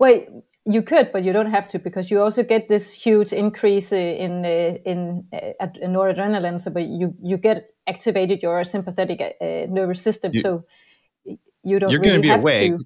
[0.00, 0.28] Wait,
[0.66, 3.96] you could, but you don't have to because you also get this huge increase uh,
[3.96, 6.60] in uh, in uh, noradrenaline.
[6.60, 10.32] So, but you you get activated your sympathetic uh, nervous system.
[10.34, 10.64] You, so
[11.62, 11.90] you don't.
[11.90, 12.72] You're really going to be awake.
[12.72, 12.84] To.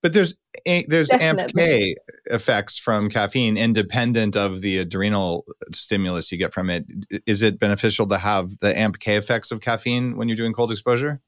[0.00, 1.62] But there's there's Definitely.
[1.62, 1.94] AMPK
[2.26, 6.84] effects from caffeine independent of the adrenal stimulus you get from it.
[7.26, 11.20] Is it beneficial to have the AMPK effects of caffeine when you're doing cold exposure?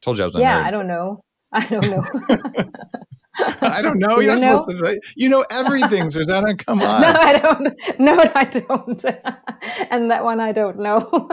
[0.00, 0.36] Told you I was.
[0.36, 1.24] Yeah, I don't know.
[1.50, 2.04] I don't know.
[3.38, 4.20] I don't know.
[4.20, 4.58] You're you know?
[4.58, 6.54] supposed to say, you know everything, Susanna.
[6.66, 7.00] Come on.
[7.00, 7.82] No, I don't.
[7.98, 9.04] No, I don't.
[9.90, 11.28] and that one I don't know.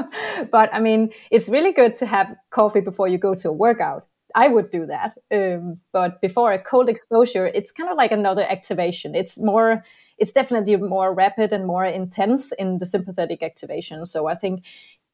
[0.52, 4.06] but I mean, it's really good to have coffee before you go to a workout.
[4.36, 5.18] I would do that.
[5.32, 9.16] Um, but before a cold exposure, it's kind of like another activation.
[9.16, 9.84] It's more,
[10.20, 14.06] it's definitely more rapid and more intense in the sympathetic activation.
[14.06, 14.64] So I think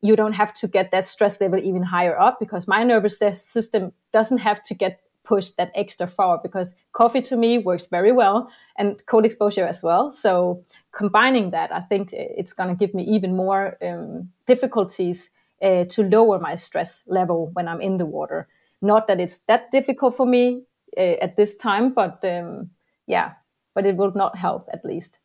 [0.02, 3.92] you don't have to get that stress level even higher up because my nervous system
[4.12, 8.50] doesn't have to get pushed that extra far because coffee to me works very well
[8.78, 10.14] and cold exposure as well.
[10.14, 15.30] So combining that, I think it's going to give me even more um, difficulties
[15.62, 18.48] uh, to lower my stress level when I'm in the water.
[18.82, 20.64] Not that it's that difficult for me
[20.98, 22.70] uh, at this time, but um,
[23.08, 23.34] yeah,
[23.74, 25.20] but it will not help at least.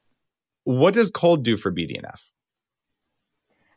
[0.65, 2.33] What does cold do for BDNF?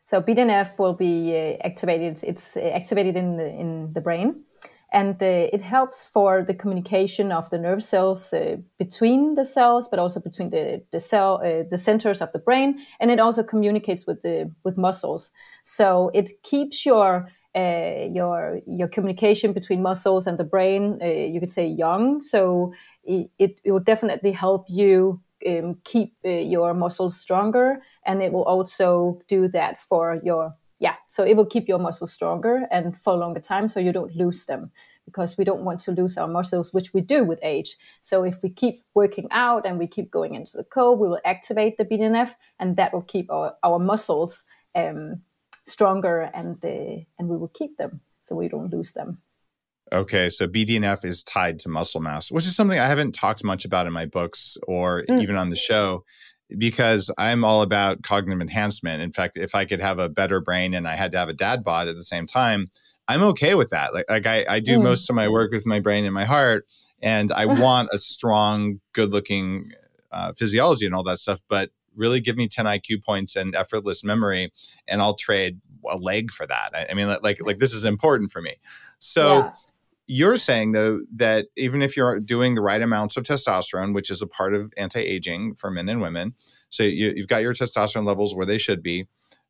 [0.06, 2.22] So BDNF will be uh, activated.
[2.22, 4.44] It's uh, activated in the in the brain,
[4.92, 9.88] and uh, it helps for the communication of the nerve cells uh, between the cells,
[9.88, 13.42] but also between the the cell uh, the centers of the brain, and it also
[13.42, 15.32] communicates with the with muscles.
[15.64, 21.40] So it keeps your uh, your your communication between muscles and the brain, uh, you
[21.40, 22.22] could say young.
[22.22, 22.72] So
[23.04, 28.44] it, it, will definitely help you um, keep uh, your muscles stronger, and it will
[28.44, 30.94] also do that for your yeah.
[31.06, 34.14] So it will keep your muscles stronger and for a longer time, so you don't
[34.16, 34.70] lose them
[35.04, 37.76] because we don't want to lose our muscles, which we do with age.
[38.00, 41.20] So if we keep working out and we keep going into the cold, we will
[41.24, 45.20] activate the BDNF, and that will keep our, our muscles um,
[45.66, 49.18] stronger and uh, and we will keep them so we don't lose them.
[49.92, 53.64] Okay, so BDNF is tied to muscle mass, which is something I haven't talked much
[53.64, 55.22] about in my books or mm.
[55.22, 56.04] even on the show
[56.56, 59.02] because I'm all about cognitive enhancement.
[59.02, 61.34] In fact, if I could have a better brain and I had to have a
[61.34, 62.68] dad bod at the same time,
[63.08, 63.92] I'm okay with that.
[63.94, 64.82] Like, like I, I do mm.
[64.82, 66.66] most of my work with my brain and my heart,
[67.02, 69.72] and I want a strong, good looking
[70.10, 71.40] uh, physiology and all that stuff.
[71.48, 74.52] But really give me 10 IQ points and effortless memory,
[74.88, 76.70] and I'll trade a leg for that.
[76.74, 78.56] I, I mean, like, like this is important for me.
[78.98, 79.52] So yeah.
[80.06, 84.22] You're saying though that even if you're doing the right amounts of testosterone, which is
[84.22, 86.34] a part of anti-aging for men and women,
[86.68, 89.06] so you, have got your testosterone levels where they should be.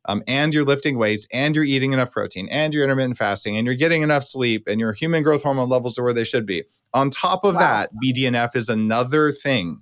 [0.07, 3.65] Um, and you're lifting weights and you're eating enough protein and you're intermittent fasting and
[3.65, 6.63] you're getting enough sleep and your human growth hormone levels are where they should be.
[6.93, 7.59] On top of wow.
[7.59, 9.81] that, BDNF is another thing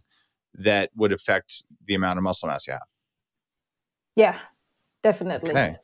[0.53, 2.87] that would affect the amount of muscle mass you have.
[4.15, 4.39] Yeah,
[5.01, 5.51] definitely.
[5.51, 5.75] Okay.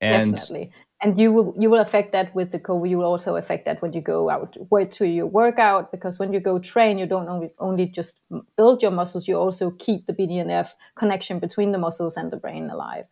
[0.00, 0.72] And definitely.
[1.02, 3.80] And you will you will affect that with the covid You will also affect that
[3.82, 4.56] when you go out
[4.90, 8.18] to your workout because when you go train, you don't only only just
[8.56, 12.70] build your muscles, you also keep the BDNF connection between the muscles and the brain
[12.70, 13.06] alive.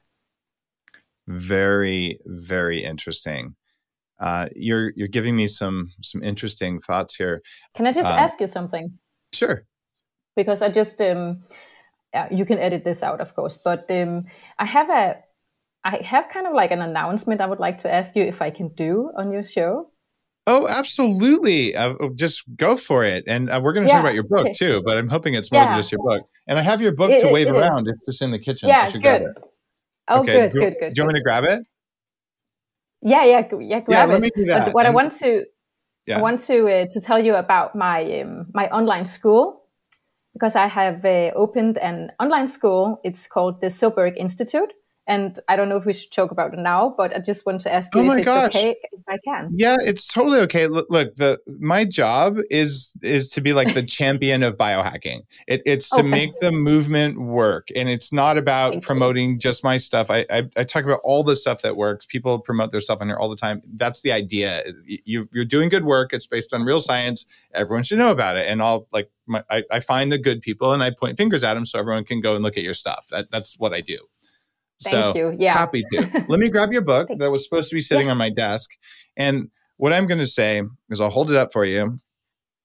[1.27, 3.55] Very very interesting.
[4.21, 7.43] Uh, you're you're giving me some some interesting thoughts here.
[7.75, 8.99] Can I just um, ask you something?
[9.33, 9.65] Sure.
[10.37, 11.43] Because I just um,
[12.31, 14.25] you can edit this out, of course, but um,
[14.59, 15.17] I have a
[15.85, 18.51] I have kind of like an announcement I would like to ask you if I
[18.51, 19.91] can do on your show.
[20.47, 21.77] Oh, absolutely.
[21.77, 23.25] Uh, oh, just go for it.
[23.27, 24.53] And uh, we're going to yeah, talk about your book okay.
[24.53, 25.69] too, but I'm hoping it's more yeah.
[25.69, 26.27] than just your book.
[26.47, 27.87] And I have your book it, to wave around.
[27.87, 27.95] Is.
[27.97, 28.69] It's just in the kitchen.
[28.69, 29.27] Yeah, good.
[30.09, 30.49] Oh, okay.
[30.49, 30.95] good, do, good, good.
[30.95, 31.61] Do you want me to grab it?
[33.03, 33.81] Yeah, yeah, yeah.
[33.81, 34.65] Grab yeah, let me do that.
[34.65, 35.45] But what and, I want to,
[36.07, 36.19] yeah.
[36.19, 39.65] I want to uh, to tell you about my um, my online school
[40.33, 43.01] because I have uh, opened an online school.
[43.05, 44.73] It's called the Soeberg Institute
[45.09, 47.63] and I don't know if we should talk about it now, but I just want
[47.63, 48.55] to ask oh you oh if it's gosh.
[48.55, 49.51] okay if I can.
[49.57, 50.67] Yeah, it's totally okay.
[50.67, 55.23] Look, look, the my job is is to be like the champion of biohacking.
[55.47, 59.39] It, it's to oh, make the movement work, and it's not about Thank promoting you.
[59.39, 60.11] just my stuff.
[60.11, 62.05] I, I, I talk about all the stuff that works.
[62.05, 63.63] People promote their stuff on here all the time.
[63.75, 64.63] That's the idea.
[64.87, 66.13] You you're doing good work.
[66.13, 67.27] It's based on real science.
[67.55, 68.47] Everyone should know about it.
[68.47, 71.55] And I'll like my, I, I find the good people and I point fingers at
[71.55, 73.07] them so everyone can go and look at your stuff.
[73.11, 73.99] That, that's what I do.
[74.83, 75.37] Thank so you.
[75.39, 75.55] Yeah.
[75.55, 76.25] Happy to.
[76.29, 78.13] Let me grab your book that was supposed to be sitting yeah.
[78.13, 78.71] on my desk.
[79.17, 81.97] And what I'm going to say is I'll hold it up for you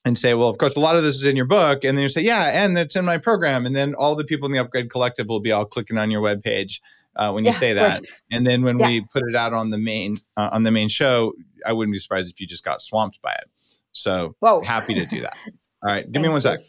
[0.05, 1.83] and say, well, of course, a lot of this is in your book.
[1.83, 3.65] And then you say, yeah, and it's in my program.
[3.65, 6.21] And then all the people in the Upgrade Collective will be all clicking on your
[6.21, 6.79] webpage
[7.15, 8.03] uh, when you yeah, say that.
[8.31, 8.87] And then when yeah.
[8.87, 11.33] we put it out on the main uh, on the main show,
[11.65, 13.49] I wouldn't be surprised if you just got swamped by it.
[13.91, 14.61] So Whoa.
[14.61, 15.37] happy to do that.
[15.83, 16.59] All right, give me one sec.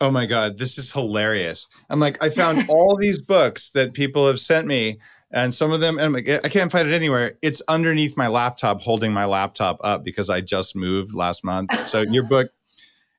[0.00, 1.68] Oh my God, this is hilarious.
[1.88, 4.98] I'm like, I found all these books that people have sent me,
[5.32, 7.38] and some of them, and I'm like, I can't find it anywhere.
[7.42, 11.88] It's underneath my laptop, holding my laptop up because I just moved last month.
[11.88, 12.50] So your book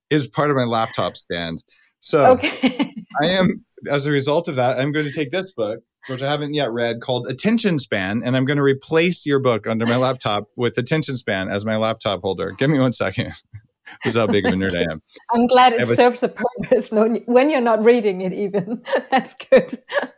[0.10, 1.64] is part of my laptop stand.
[2.00, 2.94] So okay.
[3.22, 6.30] I am, as a result of that, I'm going to take this book, which I
[6.30, 9.98] haven't yet read, called Attention Span, and I'm going to replace your book under my
[9.98, 12.52] laptop with Attention Span as my laptop holder.
[12.52, 13.34] Give me one second.
[14.04, 15.00] this is how big of a nerd I am.
[15.32, 18.82] I'm glad it serves a purpose when you're not reading it, even.
[19.12, 19.72] That's good.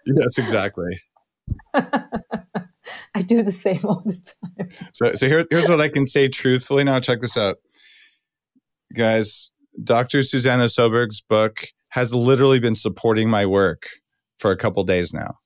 [0.05, 1.01] Yes, exactly.
[1.73, 4.19] I do the same all the
[4.57, 4.69] time.
[4.93, 6.83] So, so here, here's what I can say truthfully.
[6.83, 7.57] Now, check this out,
[8.95, 9.51] guys.
[9.83, 10.23] Dr.
[10.23, 13.87] Susanna Soeberg's book has literally been supporting my work
[14.39, 15.37] for a couple days now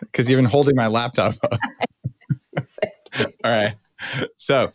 [0.00, 1.58] because been holding my laptop up.
[3.16, 3.74] all right
[4.36, 4.70] so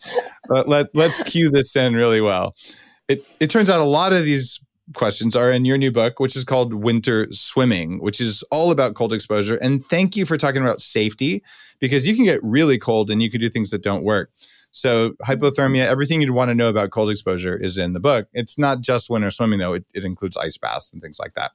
[0.50, 2.54] uh, let, let's cue this in really well.
[3.08, 4.60] It, it turns out a lot of these
[4.94, 8.94] questions are in your new book, which is called Winter Swimming, which is all about
[8.94, 9.56] cold exposure.
[9.56, 11.42] And thank you for talking about safety
[11.80, 14.30] because you can get really cold and you can do things that don't work.
[14.72, 18.28] So, hypothermia, everything you'd want to know about cold exposure is in the book.
[18.34, 21.52] It's not just winter swimming, though, it, it includes ice baths and things like that.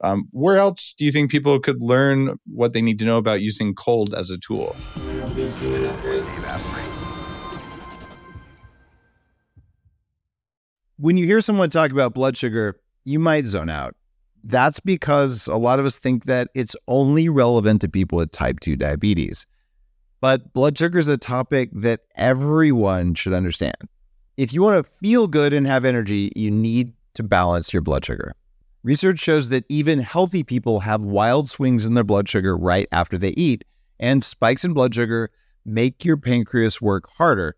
[0.00, 3.42] Um, where else do you think people could learn what they need to know about
[3.42, 4.74] using cold as a tool?
[11.00, 13.94] When you hear someone talk about blood sugar, you might zone out.
[14.42, 18.58] That's because a lot of us think that it's only relevant to people with type
[18.58, 19.46] 2 diabetes.
[20.20, 23.76] But blood sugar is a topic that everyone should understand.
[24.36, 28.04] If you want to feel good and have energy, you need to balance your blood
[28.04, 28.34] sugar.
[28.82, 33.16] Research shows that even healthy people have wild swings in their blood sugar right after
[33.16, 33.62] they eat,
[34.00, 35.30] and spikes in blood sugar
[35.64, 37.54] make your pancreas work harder.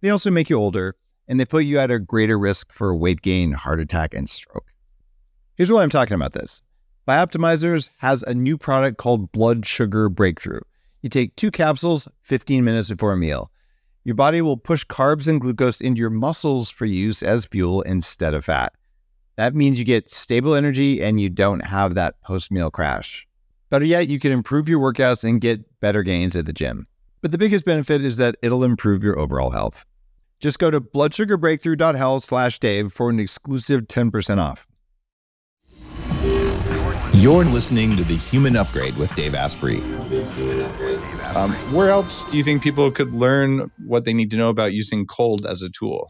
[0.00, 0.96] They also make you older,
[1.28, 4.72] and they put you at a greater risk for weight gain, heart attack, and stroke.
[5.54, 6.62] Here's why I'm talking about this.
[7.06, 10.60] Bioptimizers has a new product called Blood Sugar Breakthrough.
[11.02, 13.50] You take two capsules 15 minutes before a meal.
[14.04, 18.34] Your body will push carbs and glucose into your muscles for use as fuel instead
[18.34, 18.72] of fat.
[19.36, 23.26] That means you get stable energy and you don't have that post meal crash.
[23.70, 26.86] Better yet, you can improve your workouts and get better gains at the gym.
[27.20, 29.84] But the biggest benefit is that it'll improve your overall health.
[30.40, 34.66] Just go to bloodsugarbreakthrough.health slash Dave for an exclusive 10% off.
[37.12, 39.80] You're listening to The Human Upgrade with Dave Asprey.
[41.34, 44.72] Um, where else do you think people could learn what they need to know about
[44.72, 46.08] using cold as a tool?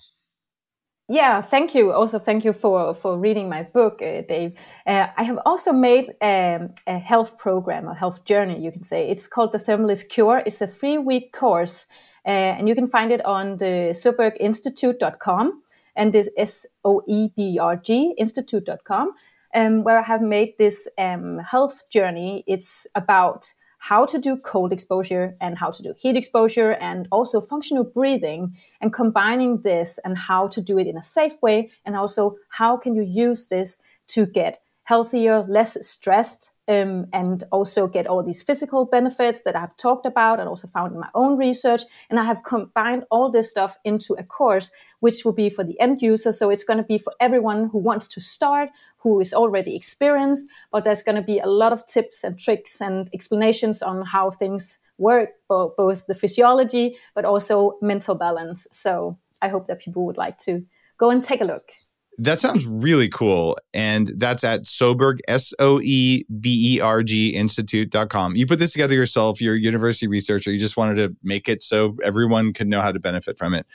[1.08, 1.92] Yeah, thank you.
[1.92, 4.52] Also, thank you for for reading my book, uh, Dave.
[4.86, 9.08] Uh, I have also made um, a health program, a health journey, you can say.
[9.08, 10.42] It's called the Thermalist Cure.
[10.44, 11.86] It's a three week course
[12.26, 15.62] uh, and you can find it on the soeberginstitute.com
[15.96, 19.12] and this S-O-E-B-R-G institute.com,
[19.54, 22.44] um, where I have made this um, health journey.
[22.46, 27.40] It's about how to do cold exposure and how to do heat exposure and also
[27.40, 31.96] functional breathing and combining this and how to do it in a safe way and
[31.96, 38.06] also how can you use this to get healthier, less stressed, um, and also get
[38.06, 41.82] all these physical benefits that I've talked about and also found in my own research.
[42.08, 44.70] And I have combined all this stuff into a course,
[45.00, 46.32] which will be for the end user.
[46.32, 50.46] So it's going to be for everyone who wants to start, who is already experienced,
[50.72, 54.30] but there's going to be a lot of tips and tricks and explanations on how
[54.30, 58.66] things work, both the physiology, but also mental balance.
[58.72, 60.64] So I hope that people would like to
[60.96, 61.72] go and take a look.
[62.20, 63.56] That sounds really cool.
[63.72, 68.34] And that's at Soeberg, S O E B E R G Institute.com.
[68.34, 69.40] You put this together yourself.
[69.40, 70.50] You're a university researcher.
[70.50, 73.66] You just wanted to make it so everyone could know how to benefit from it.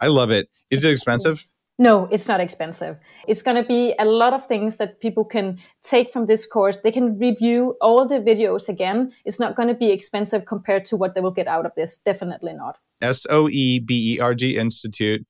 [0.00, 0.50] I love it.
[0.70, 1.46] Is it expensive?
[1.78, 2.98] No, it's not expensive.
[3.26, 6.78] It's going to be a lot of things that people can take from this course.
[6.78, 9.12] They can review all the videos again.
[9.24, 11.98] It's not going to be expensive compared to what they will get out of this.
[11.98, 12.78] Definitely not.
[13.00, 15.26] S O E B E R G Institute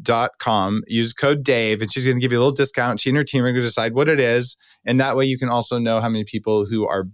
[0.00, 0.82] dot com.
[0.86, 3.00] Use code dave and she's going to give you a little discount.
[3.00, 5.38] She and her team are going to decide what it is and that way you
[5.38, 7.06] can also know how many people who are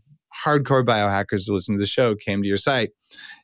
[0.45, 2.91] hardcore biohackers to listen to the show came to your site.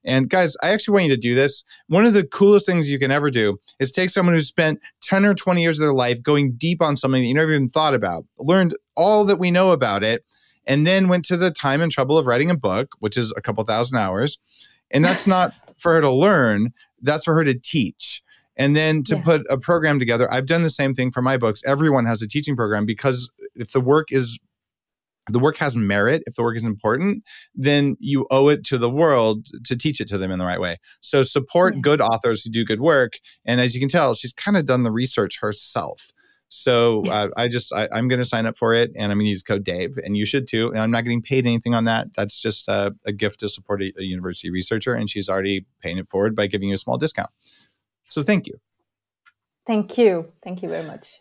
[0.05, 1.65] And guys i actually want you to do this.
[1.89, 5.25] One of the coolest things you can ever do is take someone who spent 10
[5.25, 7.95] or 20 years of their life going deep on something that you never even thought
[7.95, 10.25] about learned all that we know about it
[10.67, 13.41] and then went to the time and trouble of writing a book which is a
[13.41, 14.39] couple thousand hours
[14.91, 16.73] and that's not for her to learn
[17.03, 18.23] that's for her to teach
[18.57, 19.23] and then to yeah.
[19.23, 22.29] put a program together i've done the same thing for my books everyone has a
[22.29, 24.39] teaching program because if the work is
[25.29, 27.23] the work has merit if the work is important
[27.55, 30.61] then you owe it to the world to teach it to them in the right
[30.61, 31.81] way so support yeah.
[31.81, 34.83] good authors who do good work and as you can tell she's kind of done
[34.83, 36.13] the research herself
[36.55, 39.27] so uh, I just I, am going to sign up for it, and I'm going
[39.27, 40.69] to use code Dave, and you should too.
[40.69, 42.09] And I'm not getting paid anything on that.
[42.17, 45.99] That's just a, a gift to support a, a, university researcher, and she's already paying
[45.99, 47.31] it forward by giving you a small discount.
[48.05, 48.55] So thank you.
[49.67, 50.31] Thank you.
[50.43, 51.21] Thank you very much.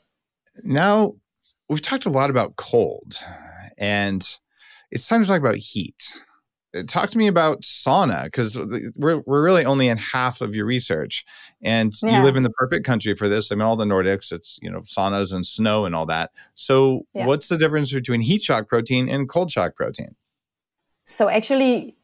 [0.64, 1.16] Now,
[1.70, 3.18] we've talked a lot about cold,
[3.78, 4.26] and
[4.92, 6.14] it's time to talk about heat.
[6.76, 8.58] Uh, talk to me about sauna because
[8.96, 11.24] we're, we're really only in half of your research
[11.62, 12.18] and yeah.
[12.18, 14.72] you live in the perfect country for this i mean all the nordics it's you
[14.72, 17.28] know saunas and snow and all that so yeah.
[17.28, 20.16] what's the difference between heat shock protein and cold shock protein
[21.06, 21.96] so actually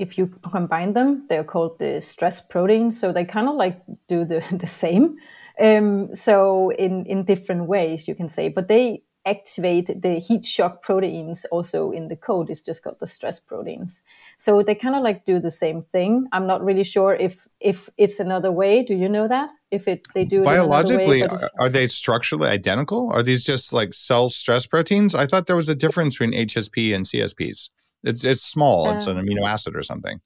[0.00, 2.98] if you combine them, they're called the stress proteins.
[2.98, 5.18] So they kind of like do the, the same.
[5.60, 10.82] Um, so in, in different ways, you can say, but they activate the heat shock
[10.82, 12.48] proteins also in the code.
[12.48, 14.02] It's just called the stress proteins.
[14.38, 16.26] So they kind of like do the same thing.
[16.32, 18.82] I'm not really sure if if it's another way.
[18.82, 19.50] Do you know that?
[19.70, 21.28] If it they do it biologically, way,
[21.58, 23.10] are they structurally identical?
[23.12, 25.14] Are these just like cell stress proteins?
[25.14, 27.68] I thought there was a difference between HSP and CSPs.
[28.02, 28.88] It's it's small.
[28.88, 30.20] Um, it's an amino acid or something.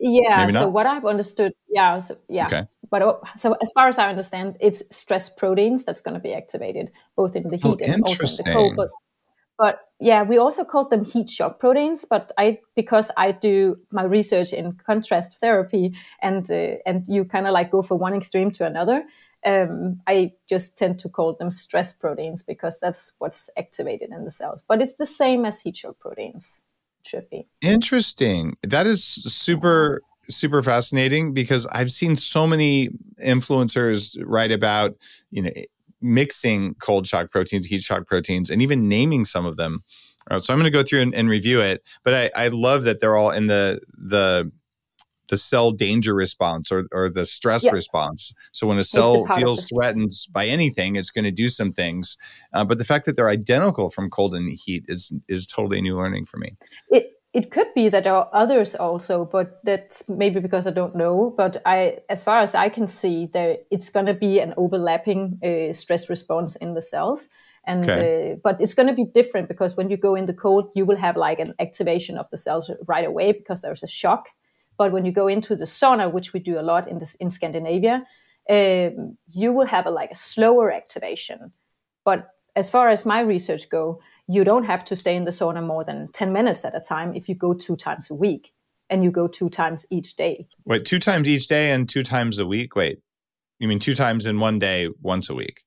[0.00, 0.48] Yeah.
[0.48, 2.46] So what I've understood, yeah, so, yeah.
[2.46, 2.62] Okay.
[2.90, 6.34] But oh, so as far as I understand, it's stress proteins that's going to be
[6.34, 8.76] activated both in the oh, heat oh, and also in the cold.
[8.76, 8.88] But,
[9.56, 12.04] but yeah, we also call them heat shock proteins.
[12.04, 17.46] But I because I do my research in contrast therapy, and uh, and you kind
[17.46, 19.04] of like go from one extreme to another.
[19.46, 24.30] Um, I just tend to call them stress proteins because that's what's activated in the
[24.30, 24.64] cells.
[24.66, 26.62] But it's the same as heat shock proteins
[27.06, 27.46] should be.
[27.60, 28.56] Interesting.
[28.62, 30.00] That is super
[30.30, 32.88] super fascinating because I've seen so many
[33.22, 34.96] influencers write about,
[35.30, 35.50] you know,
[36.00, 39.82] mixing cold shock proteins, heat shock proteins, and even naming some of them.
[40.30, 41.82] Uh, so I'm going to go through and, and, review it.
[42.02, 44.50] But I, I love that they're all in the the
[45.28, 48.32] the cell danger response or, or the stress response.
[48.52, 52.16] So when a cell feels threatened by anything, it's going to do some things.
[52.52, 55.96] Uh, but the fact that they're identical from cold and heat is is totally new
[55.96, 56.56] learning for me.
[56.90, 60.94] It it could be that there are others also, but that's maybe because I don't
[60.94, 61.34] know.
[61.36, 65.40] But I, as far as I can see, there it's going to be an overlapping
[65.42, 67.28] uh, stress response in the cells.
[67.66, 68.32] And okay.
[68.32, 70.86] uh, but it's going to be different because when you go in the cold, you
[70.86, 74.28] will have like an activation of the cells right away because there's a shock
[74.76, 77.30] but when you go into the sauna, which we do a lot in this in
[77.30, 78.04] Scandinavia,
[78.50, 81.52] um, you will have a like a slower activation.
[82.04, 85.64] But as far as my research go, you don't have to stay in the sauna
[85.64, 88.52] more than 10 minutes at a time if you go two times a week
[88.90, 90.46] and you go two times each day.
[90.64, 92.76] Wait, two times each day and two times a week?
[92.76, 93.00] Wait,
[93.58, 95.62] you mean two times in one day, once a week?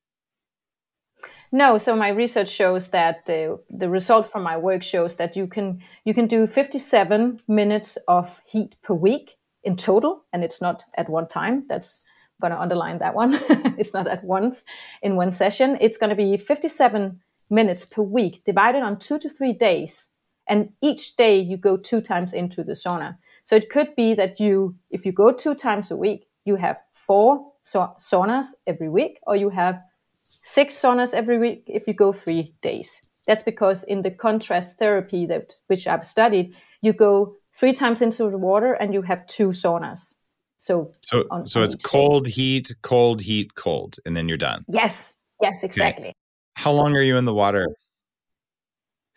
[1.51, 5.47] No, so my research shows that the, the results from my work shows that you
[5.47, 10.83] can you can do 57 minutes of heat per week in total, and it's not
[10.97, 11.65] at one time.
[11.69, 12.05] That's
[12.41, 13.39] going to underline that one.
[13.77, 14.63] it's not at once
[15.01, 15.77] in one session.
[15.79, 17.19] It's going to be 57
[17.49, 20.09] minutes per week divided on two to three days,
[20.49, 23.17] And each day you go two times into the sauna.
[23.43, 26.77] So it could be that you, if you go two times a week, you have
[26.93, 29.81] four sa- saunas every week, or you have
[30.43, 33.01] six saunas every week if you go three days.
[33.27, 38.29] That's because in the contrast therapy that which I've studied, you go three times into
[38.29, 40.15] the water and you have two saunas.
[40.57, 42.31] So so on, so on it's cold, day.
[42.31, 44.63] heat, cold, heat, cold, and then you're done.
[44.67, 46.07] Yes, yes, exactly.
[46.07, 46.13] Okay.
[46.55, 47.67] How long are you in the water?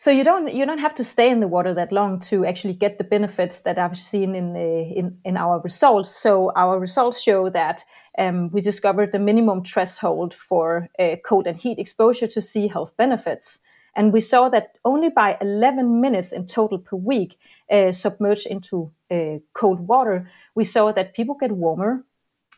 [0.01, 2.73] So you don't you don't have to stay in the water that long to actually
[2.73, 6.17] get the benefits that I've seen in the, in in our results.
[6.17, 7.85] So our results show that
[8.17, 12.97] um, we discovered the minimum threshold for uh, cold and heat exposure to see health
[12.97, 13.59] benefits.
[13.95, 17.39] And we saw that only by 11 minutes in total per week
[17.71, 22.07] uh, submerged into uh, cold water, we saw that people get warmer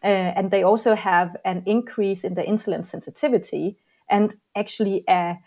[0.04, 3.76] uh, and they also have an increase in their insulin sensitivity
[4.08, 5.38] and actually a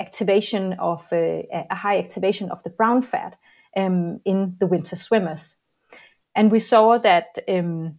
[0.00, 3.36] activation of a high activation of the brown fat
[3.76, 5.56] um, in the winter swimmers.
[6.34, 7.98] And we saw that um,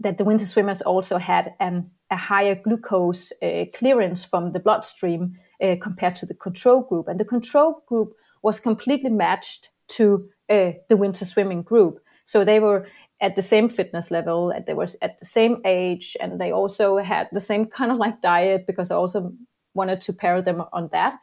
[0.00, 5.38] that the winter swimmers also had an, a higher glucose uh, clearance from the bloodstream
[5.62, 7.08] uh, compared to the control group.
[7.08, 12.00] And the control group was completely matched to uh, the winter swimming group.
[12.24, 12.86] So they were
[13.20, 16.98] at the same fitness level, and they were at the same age, and they also
[16.98, 19.32] had the same kind of like diet because also
[19.76, 21.14] wanted to pair them on that.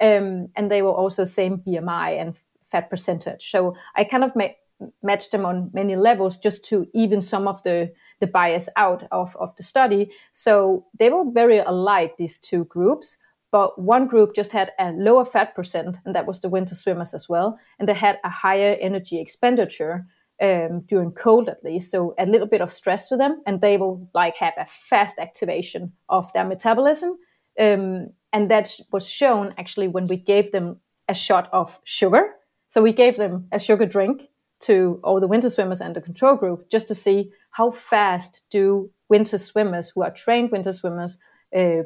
[0.00, 2.36] Um, and they were also same BMI and
[2.70, 3.50] fat percentage.
[3.50, 4.56] So I kind of ma-
[5.02, 9.36] matched them on many levels just to even some of the the bias out of,
[9.36, 10.10] of the study.
[10.32, 13.18] So they were very alike, these two groups,
[13.52, 17.14] but one group just had a lower fat percent, and that was the winter swimmers
[17.14, 17.58] as well.
[17.78, 20.06] And they had a higher energy expenditure
[20.42, 21.90] um, during cold, at least.
[21.90, 25.18] So a little bit of stress to them, and they will like have a fast
[25.18, 27.16] activation of their metabolism.
[27.60, 32.34] Um, and that was shown actually when we gave them a shot of sugar.
[32.68, 34.28] So we gave them a sugar drink
[34.60, 38.90] to all the winter swimmers and the control group just to see how fast do
[39.08, 41.18] winter swimmers who are trained winter swimmers
[41.56, 41.82] uh,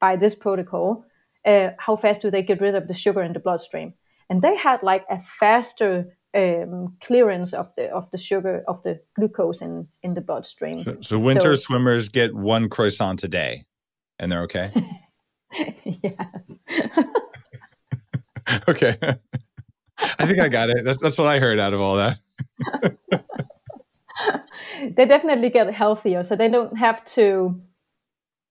[0.00, 1.04] by this protocol,
[1.44, 3.94] uh, how fast do they get rid of the sugar in the bloodstream?
[4.30, 9.00] And they had like a faster um, clearance of the of the sugar of the
[9.14, 10.76] glucose in in the bloodstream.
[10.76, 13.66] So, so winter so, swimmers get one croissant a day,
[14.18, 14.72] and they're okay.
[15.84, 16.24] yeah.
[18.68, 18.98] okay.
[20.18, 20.84] I think I got it.
[20.84, 22.18] That's that's what I heard out of all that.
[24.96, 27.60] they definitely get healthier, so they don't have to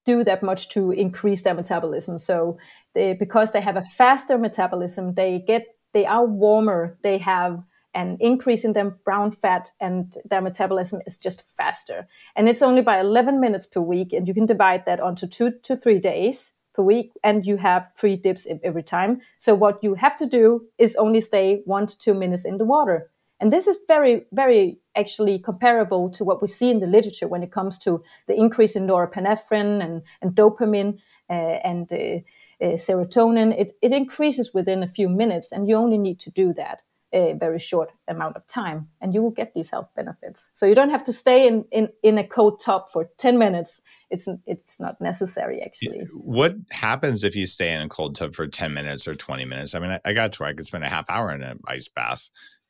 [0.05, 2.17] do that much to increase their metabolism.
[2.17, 2.57] So
[2.95, 6.97] they, because they have a faster metabolism, they get they are warmer.
[7.03, 12.07] They have an increase in their brown fat, and their metabolism is just faster.
[12.37, 15.51] And it's only by 11 minutes per week, and you can divide that onto two
[15.63, 19.21] to three days per week, and you have three dips every time.
[19.37, 22.65] So what you have to do is only stay one to two minutes in the
[22.65, 23.09] water.
[23.39, 27.41] And this is very, very actually comparable to what we see in the literature when
[27.41, 30.99] it comes to the increase in norepinephrine and, and dopamine
[31.29, 32.19] uh, and uh,
[32.63, 33.51] uh, serotonin.
[33.57, 36.83] It, it increases within a few minutes, and you only need to do that
[37.13, 40.49] a very short amount of time, and you will get these health benefits.
[40.53, 43.81] So you don't have to stay in, in, in a cold tub for 10 minutes.
[44.09, 46.05] It's, it's not necessary, actually.
[46.13, 49.75] What happens if you stay in a cold tub for 10 minutes or 20 minutes?
[49.75, 51.59] I mean, I, I got to where I could spend a half hour in an
[51.67, 52.29] ice bath.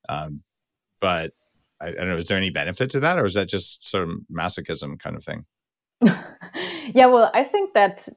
[0.10, 0.42] Um,
[1.00, 1.34] but
[1.80, 4.10] I, I, don't know, is there any benefit to that, or is that just sort
[4.10, 5.46] of masochism kind of thing?
[6.94, 8.08] yeah, well, I think that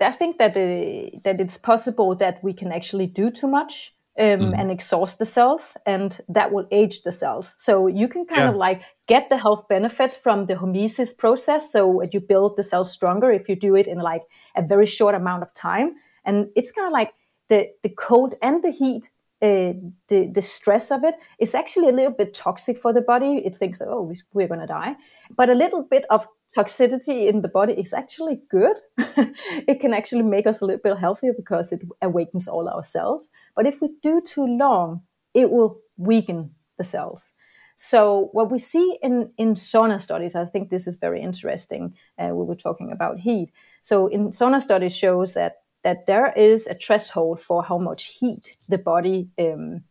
[0.00, 4.26] I think that uh, that it's possible that we can actually do too much um,
[4.26, 4.58] mm.
[4.58, 7.54] and exhaust the cells, and that will age the cells.
[7.58, 8.50] So you can kind yeah.
[8.50, 11.72] of like get the health benefits from the hormesis process.
[11.72, 14.22] So you build the cells stronger if you do it in like
[14.56, 15.94] a very short amount of time,
[16.24, 17.12] and it's kind of like
[17.48, 19.10] the the cold and the heat
[19.42, 19.72] uh,
[20.06, 23.42] the, the stress of it is actually a little bit toxic for the body.
[23.44, 24.94] It thinks, oh, we're going to die.
[25.36, 28.76] But a little bit of toxicity in the body is actually good.
[28.98, 33.30] it can actually make us a little bit healthier because it awakens all our cells.
[33.56, 35.02] But if we do too long,
[35.34, 37.32] it will weaken the cells.
[37.74, 41.94] So what we see in, in sauna studies, I think this is very interesting.
[42.16, 43.50] Uh, we were talking about heat.
[43.80, 48.56] So in sauna studies shows that that there is a threshold for how much heat
[48.68, 49.82] the body um,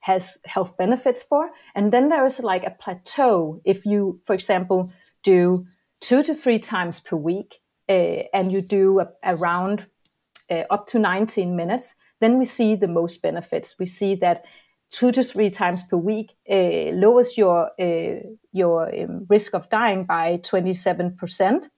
[0.00, 1.50] has health benefits for.
[1.74, 3.60] And then there is like a plateau.
[3.64, 4.90] If you, for example,
[5.22, 5.64] do
[6.00, 9.86] two to three times per week uh, and you do around
[10.50, 13.76] uh, up to 19 minutes, then we see the most benefits.
[13.78, 14.44] We see that
[14.90, 18.20] two to three times per week uh, lowers your uh,
[18.52, 21.68] your um, risk of dying by 27%.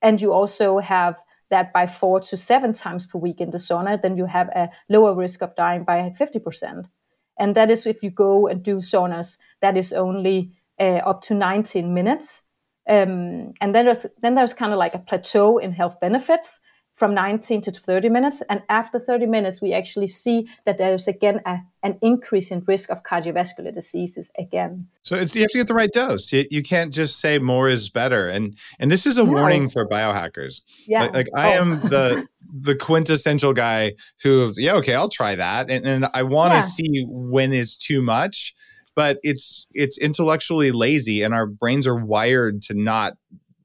[0.00, 1.16] And you also have
[1.52, 4.70] that by four to seven times per week in the sauna, then you have a
[4.88, 6.86] lower risk of dying by 50%.
[7.38, 11.34] And that is if you go and do saunas that is only uh, up to
[11.34, 12.42] 19 minutes.
[12.88, 16.60] Um, and then there's, then there's kind of like a plateau in health benefits
[17.02, 18.44] from 19 to 30 minutes.
[18.48, 22.90] And after 30 minutes, we actually see that there's again a, an increase in risk
[22.90, 24.86] of cardiovascular diseases again.
[25.02, 26.32] So it's, you have to get the right dose.
[26.32, 28.28] You, you can't just say more is better.
[28.28, 29.32] And and this is a no.
[29.32, 30.60] warning for biohackers.
[30.86, 31.00] Yeah.
[31.06, 31.62] Like, like I oh.
[31.62, 32.28] am the
[32.60, 35.72] the quintessential guy who, yeah, okay, I'll try that.
[35.72, 36.60] And, and I want to yeah.
[36.60, 38.54] see when it's too much
[38.94, 43.14] but it's it's intellectually lazy and our brains are wired to not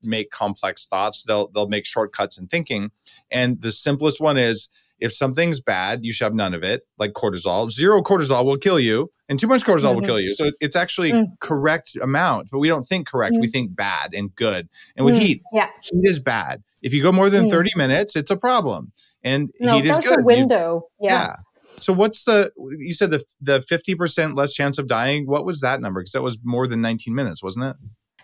[0.04, 1.24] make complex thoughts.
[1.24, 2.92] They'll they'll make shortcuts in thinking.
[3.32, 4.70] And the simplest one is
[5.00, 7.70] if something's bad, you should have none of it, like cortisol.
[7.72, 9.96] Zero cortisol will kill you, and too much cortisol mm-hmm.
[9.96, 10.34] will kill you.
[10.34, 11.28] So it's actually mm.
[11.40, 13.36] correct amount, but we don't think correct.
[13.36, 13.42] Mm.
[13.42, 14.68] We think bad and good.
[14.96, 15.20] And with mm.
[15.20, 15.68] heat, yeah.
[15.84, 16.64] heat is bad.
[16.82, 17.52] If you go more than mm.
[17.52, 18.92] 30 minutes, it's a problem.
[19.24, 20.20] And no, heat is good.
[20.20, 20.88] a window.
[21.00, 21.28] You, yeah.
[21.28, 21.36] yeah.
[21.80, 25.28] So what's the you said the the 50% less chance of dying?
[25.28, 26.02] What was that number?
[26.02, 27.76] Because that was more than 19 minutes, wasn't it?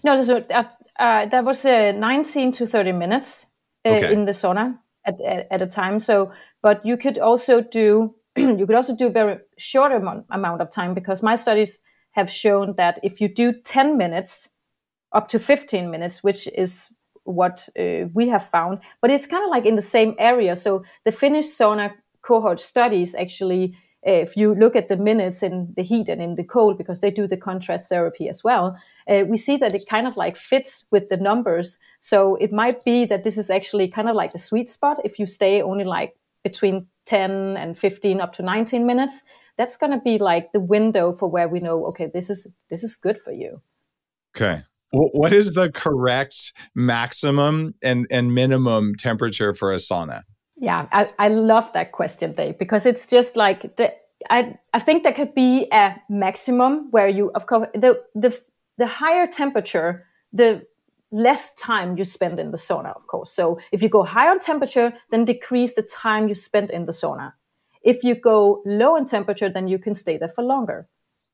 [0.03, 0.63] No, so, uh,
[0.99, 3.45] uh, that was uh, 19 to 30 minutes
[3.85, 4.13] uh, okay.
[4.13, 5.99] in the sauna at, at, at, a time.
[5.99, 6.31] So,
[6.61, 10.93] but you could also do you could also do very short amount, amount of time
[10.93, 11.79] because my studies
[12.11, 14.49] have shown that if you do 10 minutes
[15.11, 16.89] up to 15 minutes, which is
[17.25, 20.55] what uh, we have found, but it's kind of like in the same area.
[20.55, 21.91] So the Finnish sauna
[22.21, 26.43] cohort studies actually if you look at the minutes in the heat and in the
[26.43, 28.77] cold, because they do the contrast therapy as well,
[29.07, 31.79] uh, we see that it kind of like fits with the numbers.
[31.99, 34.97] So it might be that this is actually kind of like the sweet spot.
[35.03, 39.23] If you stay only like between 10 and 15 up to 19 minutes,
[39.57, 42.83] that's going to be like the window for where we know, okay, this is this
[42.83, 43.61] is good for you.
[44.35, 44.63] Okay.
[44.91, 50.21] What is the correct maximum and, and minimum temperature for a sauna?
[50.63, 53.93] Yeah, I, I love that question, Dave, because it's just like the,
[54.29, 58.31] I I think there could be a maximum where you of course the the
[58.77, 60.65] the higher temperature, the
[61.11, 63.29] less time you spend in the sauna, of course.
[63.33, 66.93] So if you go high on temperature, then decrease the time you spend in the
[66.93, 67.33] sauna.
[67.81, 70.87] If you go low in temperature, then you can stay there for longer.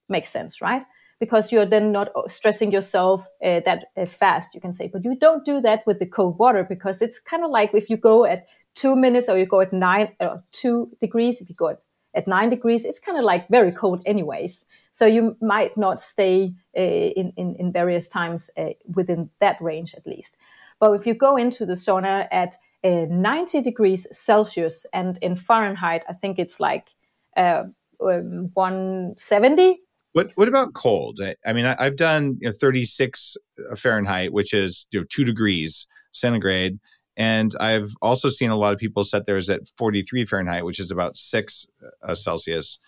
[0.10, 0.82] Makes sense, right?
[1.20, 4.90] Because you're then not stressing yourself uh, that uh, fast, you can say.
[4.92, 7.92] But you don't do that with the cold water because it's kind of like if
[7.92, 8.48] you go at
[8.80, 11.42] two minutes or you go at nine or uh, two degrees.
[11.42, 11.82] If you go at,
[12.14, 14.66] at nine degrees it's kind of like very cold anyways.
[14.92, 19.94] So you might not stay uh, in, in, in various times uh, within that range
[19.96, 20.38] at least.
[20.80, 26.02] But if you go into the sauna at uh, 90 degrees celsius and in fahrenheit
[26.08, 26.96] i think it's like
[27.36, 27.64] uh,
[28.02, 29.78] um, 170
[30.14, 31.20] what what about cold?
[31.46, 33.38] I, mean, I, have done you know, 36
[33.76, 36.80] Fahrenheit, which is you know, two degrees centigrade,
[37.20, 40.90] and I've also seen a lot of people set theirs at 43 Fahrenheit, which is
[40.90, 41.68] about six
[42.02, 42.80] uh, Celsius.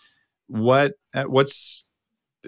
[0.46, 1.84] What uh, what's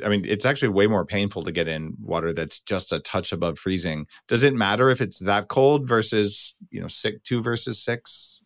[0.05, 3.33] I mean, it's actually way more painful to get in water that's just a touch
[3.33, 4.07] above freezing.
[4.27, 8.41] Does it matter if it's that cold versus you know six two versus six?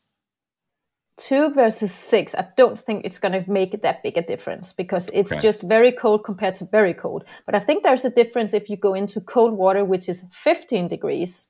[1.17, 5.11] Two versus six, I don't think it's going to make that big a difference because
[5.13, 5.41] it's okay.
[5.41, 7.25] just very cold compared to very cold.
[7.45, 10.87] But I think there's a difference if you go into cold water, which is 15
[10.87, 11.49] degrees,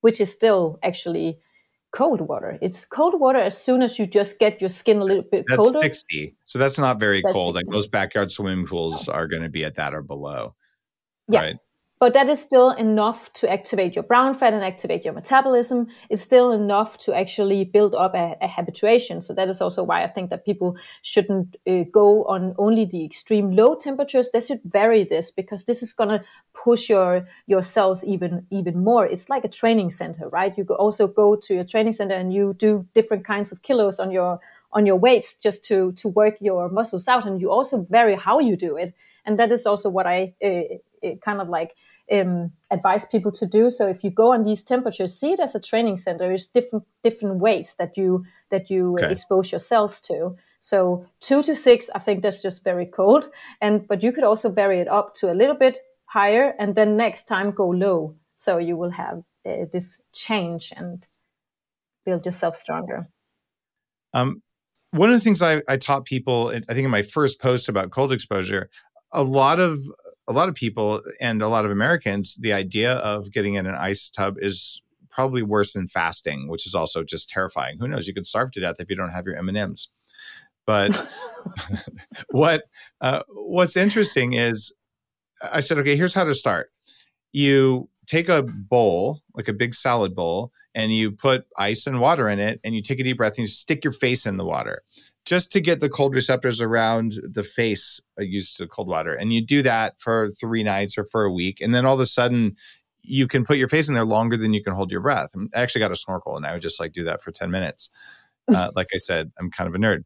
[0.00, 1.38] which is still actually
[1.92, 2.58] cold water.
[2.60, 5.60] It's cold water as soon as you just get your skin a little bit that's
[5.60, 5.78] colder.
[5.78, 6.36] 60.
[6.44, 7.56] So that's not very that's cold.
[7.56, 7.66] 60.
[7.66, 10.54] Like most backyard swimming pools are going to be at that or below.
[11.28, 11.40] Yeah.
[11.40, 11.56] Right?
[12.00, 15.88] But that is still enough to activate your brown fat and activate your metabolism.
[16.08, 19.20] It's still enough to actually build up a, a habituation.
[19.20, 23.04] So that is also why I think that people shouldn't uh, go on only the
[23.04, 24.30] extreme low temperatures.
[24.30, 26.24] They should vary this because this is going to
[26.54, 29.04] push your your cells even even more.
[29.06, 30.56] It's like a training center, right?
[30.56, 34.10] You also go to your training center and you do different kinds of kilos on
[34.12, 34.38] your
[34.72, 38.38] on your weights just to to work your muscles out, and you also vary how
[38.38, 38.94] you do it.
[39.24, 40.78] And that is also what I uh,
[41.20, 41.74] kind of like
[42.10, 43.70] um, advise people to do.
[43.70, 46.28] So if you go on these temperatures, see it as a training center.
[46.28, 49.12] There's different different ways that you that you okay.
[49.12, 50.36] expose your cells to.
[50.60, 53.30] So two to six, I think that's just very cold.
[53.60, 56.96] And but you could also vary it up to a little bit higher, and then
[56.96, 58.14] next time go low.
[58.34, 61.06] So you will have uh, this change and
[62.04, 63.08] build yourself stronger.
[64.14, 64.42] Um,
[64.92, 67.90] one of the things I, I taught people, I think in my first post about
[67.90, 68.70] cold exposure,
[69.12, 69.80] a lot of
[70.28, 73.74] a lot of people and a lot of Americans, the idea of getting in an
[73.74, 77.78] ice tub is probably worse than fasting, which is also just terrifying.
[77.78, 78.06] Who knows?
[78.06, 79.88] You could starve to death if you don't have your M and M's.
[80.66, 81.08] But
[82.30, 82.64] what
[83.00, 84.72] uh, what's interesting is,
[85.42, 86.70] I said, okay, here's how to start.
[87.32, 92.28] You take a bowl, like a big salad bowl, and you put ice and water
[92.28, 94.44] in it and you take a deep breath and you stick your face in the
[94.44, 94.82] water
[95.24, 99.12] just to get the cold receptors around the face uh, used to cold water.
[99.12, 101.60] And you do that for three nights or for a week.
[101.60, 102.56] And then all of a sudden,
[103.02, 105.32] you can put your face in there longer than you can hold your breath.
[105.52, 107.90] I actually got a snorkel and I would just like do that for 10 minutes.
[108.50, 110.04] Uh, like I said, I'm kind of a nerd.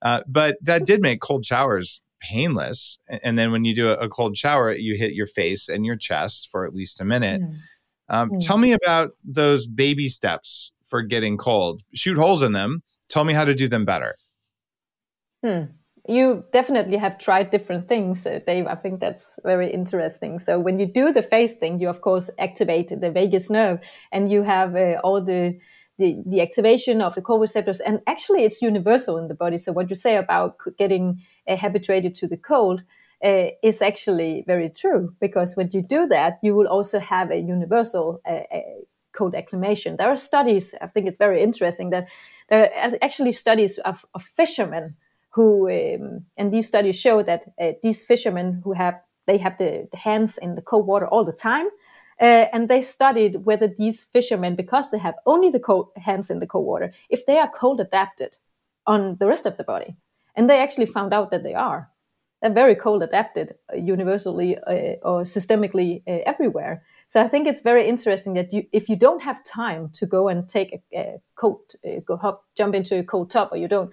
[0.00, 2.98] Uh, but that did make cold showers painless.
[3.08, 6.50] And then when you do a, cold shower, you hit your face and your chest
[6.52, 7.42] for at least a minute.
[7.42, 7.56] Mm.
[8.10, 8.46] Um, mm.
[8.46, 11.82] Tell me about those baby steps for getting cold.
[11.94, 12.82] Shoot holes in them.
[13.08, 14.14] Tell me how to do them better.
[15.42, 15.62] Hmm.
[16.08, 18.66] You definitely have tried different things, uh, Dave.
[18.66, 20.40] I think that's very interesting.
[20.40, 23.78] So when you do the face thing, you of course activate the vagus nerve,
[24.10, 25.58] and you have uh, all the,
[25.98, 27.80] the, the activation of the cold receptors.
[27.80, 29.58] And actually, it's universal in the body.
[29.58, 32.82] So what you say about getting uh, habituated to the cold
[33.24, 37.38] uh, is actually very true because when you do that, you will also have a
[37.38, 38.60] universal uh, uh,
[39.12, 39.96] cold acclimation.
[39.96, 40.74] There are studies.
[40.80, 42.08] I think it's very interesting that
[42.48, 44.96] there are actually studies of, of fishermen
[45.30, 49.88] who um, and these studies show that uh, these fishermen who have they have the,
[49.92, 51.66] the, hands in the cold water all the time
[52.20, 56.40] uh, and they studied whether these fishermen because they have only the cold hands in
[56.40, 58.38] the cold water if they are cold adapted
[58.86, 59.94] on the rest of the body
[60.34, 61.88] and they actually found out that they are
[62.40, 67.60] they're very cold adapted uh, universally uh, or systemically uh, everywhere so I think it's
[67.60, 71.20] very interesting that you, if you don't have time to go and take a, a
[71.34, 73.90] coat, uh, go hop, jump into a cold tub, or you don't,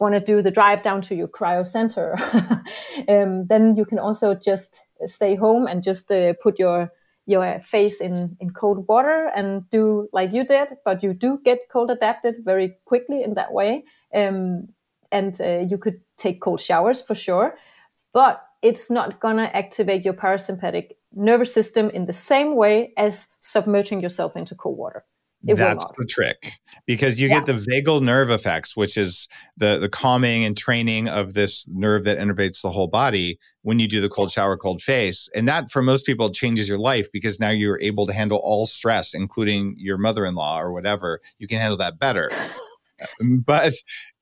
[0.00, 2.16] want to do the drive down to your cryo center,
[3.08, 6.92] um, then you can also just stay home and just uh, put your
[7.26, 11.58] your face in, in cold water and do like you did, but you do get
[11.70, 13.84] cold adapted very quickly in that way.
[14.14, 14.68] Um,
[15.12, 17.58] and uh, you could take cold showers for sure,
[18.12, 24.00] but it's not gonna activate your parasympathetic nervous system in the same way as submerging
[24.00, 25.04] yourself into cold water.
[25.46, 26.54] It That's the trick
[26.84, 27.40] because you yeah.
[27.40, 32.02] get the vagal nerve effects, which is the the calming and training of this nerve
[32.04, 35.70] that innervates the whole body when you do the cold shower, cold face, and that
[35.70, 39.76] for most people changes your life because now you're able to handle all stress, including
[39.78, 41.20] your mother-in-law or whatever.
[41.38, 42.30] You can handle that better,
[43.46, 43.74] but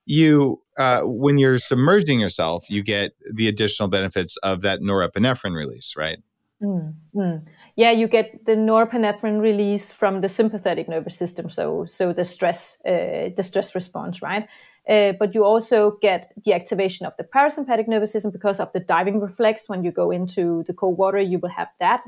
[0.07, 5.95] you uh, when you're submerging yourself, you get the additional benefits of that norepinephrine release,
[5.97, 6.19] right?
[6.63, 7.43] Mm, mm
[7.79, 12.79] yeah, you get the norepinephrine release from the sympathetic nervous system, so so the stress
[12.87, 14.49] uh, the stress response, right?
[14.89, 18.81] Uh, but you also get the activation of the parasympathetic nervous system because of the
[18.81, 19.69] diving reflex.
[19.69, 22.05] When you go into the cold water, you will have that,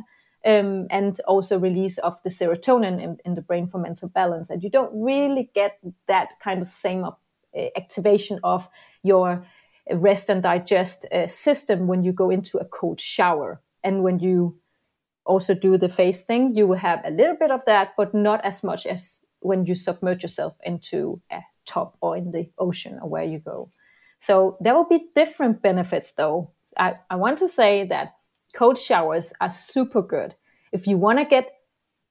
[0.47, 4.49] um, and also release of the serotonin in, in, the brain for mental balance.
[4.49, 7.11] And you don't really get that kind of same uh,
[7.77, 8.69] activation of
[9.03, 9.45] your
[9.91, 14.59] rest and digest uh, system when you go into a cold shower and when you
[15.25, 18.45] also do the face thing, you will have a little bit of that, but not
[18.45, 23.09] as much as when you submerge yourself into a tub or in the ocean or
[23.09, 23.69] where you go.
[24.19, 26.51] So there will be different benefits though.
[26.77, 28.15] I, I want to say that
[28.55, 30.35] cold showers are super good.
[30.73, 31.51] If you want to get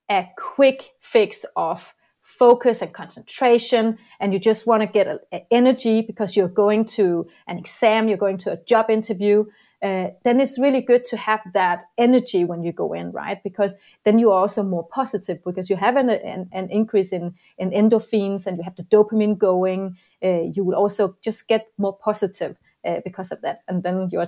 [0.10, 1.94] a quick fix of
[2.28, 6.84] focus and concentration, and you just want to get a, a energy because you're going
[6.84, 9.46] to an exam, you're going to a job interview,
[9.82, 13.42] uh, then it's really good to have that energy when you go in, right?
[13.44, 17.34] Because then you are also more positive because you have an, an, an increase in,
[17.58, 19.96] in endorphins and you have the dopamine going.
[20.22, 23.62] Uh, you will also just get more positive uh, because of that.
[23.70, 24.28] And then you're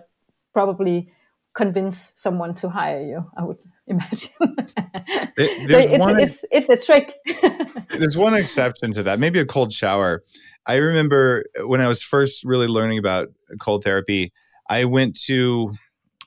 [0.54, 1.12] probably
[1.60, 4.30] convince someone to hire you, I would imagine.
[4.40, 7.14] it, so it's, one, it's, it's a trick.
[7.90, 10.24] there's one exception to that, maybe a cold shower.
[10.66, 13.28] I remember when I was first really learning about
[13.60, 14.32] cold therapy,
[14.70, 15.74] I went to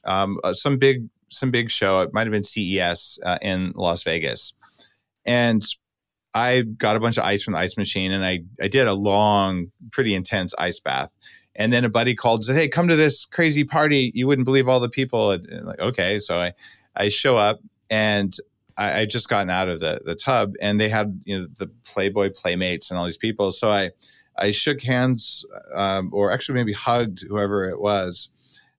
[0.05, 2.03] um, uh, some big some big show.
[2.03, 4.53] It might have been CES uh, in Las Vegas,
[5.25, 5.63] and
[6.35, 8.93] I got a bunch of ice from the ice machine, and I I did a
[8.93, 11.11] long, pretty intense ice bath.
[11.55, 14.11] And then a buddy called and said, "Hey, come to this crazy party!
[14.15, 16.53] You wouldn't believe all the people." And, and like, okay, so I
[16.97, 18.35] I show up and
[18.77, 21.69] I, I just gotten out of the the tub, and they had you know the
[21.85, 23.51] Playboy playmates and all these people.
[23.53, 23.91] So I
[24.39, 25.45] I shook hands,
[25.75, 28.29] um, or actually maybe hugged whoever it was.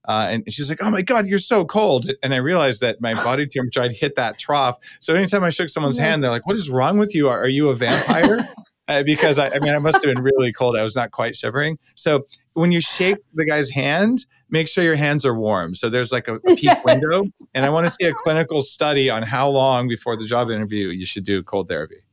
[0.06, 3.14] Uh, and she's like, "Oh my God, you're so cold!" And I realized that my
[3.14, 4.78] body temperature had hit that trough.
[5.00, 7.28] So anytime I shook someone's hand, they're like, "What is wrong with you?
[7.28, 8.48] Are, are you a vampire?"
[8.88, 10.76] uh, because I, I, mean, I must have been really cold.
[10.76, 11.78] I was not quite shivering.
[11.94, 15.74] So when you shake the guy's hand, make sure your hands are warm.
[15.74, 16.82] So there's like a, a peak yes.
[16.84, 17.24] window,
[17.54, 20.88] and I want to see a clinical study on how long before the job interview
[20.88, 22.04] you should do cold therapy.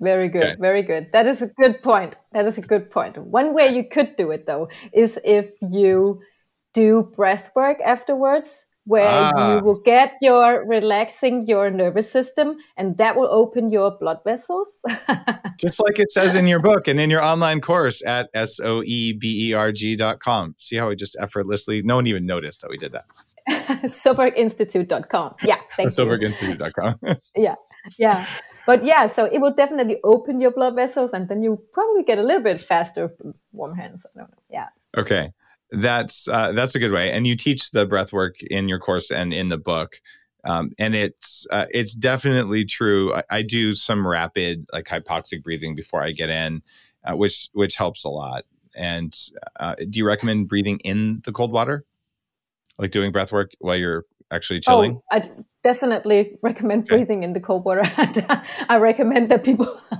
[0.00, 0.56] Very good, okay.
[0.58, 1.12] very good.
[1.12, 2.16] That is a good point.
[2.32, 3.18] That is a good point.
[3.18, 6.22] One way you could do it though is if you
[6.72, 9.56] do breath work afterwards where Ah.
[9.58, 14.66] you will get your relaxing your nervous system and that will open your blood vessels.
[15.60, 18.82] Just like it says in your book and in your online course at S O
[18.84, 20.54] E B E R G dot com.
[20.58, 23.04] See how we just effortlessly, no one even noticed that we did that.
[23.84, 25.34] Soeberginstitute.com.
[25.44, 26.04] Yeah, thank you.
[26.04, 27.00] SoberInstitute.com.
[27.36, 27.54] Yeah.
[27.98, 28.26] Yeah.
[28.66, 32.18] But yeah, so it will definitely open your blood vessels and then you probably get
[32.18, 33.10] a little bit faster
[33.52, 34.04] warm hands.
[34.04, 34.36] I don't know.
[34.50, 34.68] Yeah.
[34.96, 35.32] okay.
[35.72, 37.10] That's uh, that's a good way.
[37.10, 39.96] And you teach the breath work in your course and in the book.
[40.44, 43.14] Um, and it's uh, it's definitely true.
[43.14, 46.62] I, I do some rapid like hypoxic breathing before I get in,
[47.04, 48.44] uh, which which helps a lot.
[48.74, 49.16] And
[49.58, 51.84] uh, do you recommend breathing in the cold water,
[52.78, 54.92] like doing breath work while you're actually chilling?
[54.92, 55.30] Oh, I
[55.62, 56.96] definitely recommend Okay.
[56.96, 57.82] breathing in the cold water.
[58.68, 59.80] I recommend that people.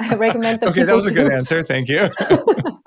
[0.00, 1.62] I recommend that okay, that was a good answer.
[1.62, 2.08] Thank you.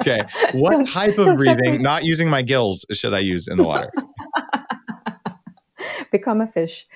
[0.00, 0.20] okay,
[0.52, 3.90] what Don't- type of breathing, not using my gills, should I use in the water?
[6.10, 6.86] become a fish.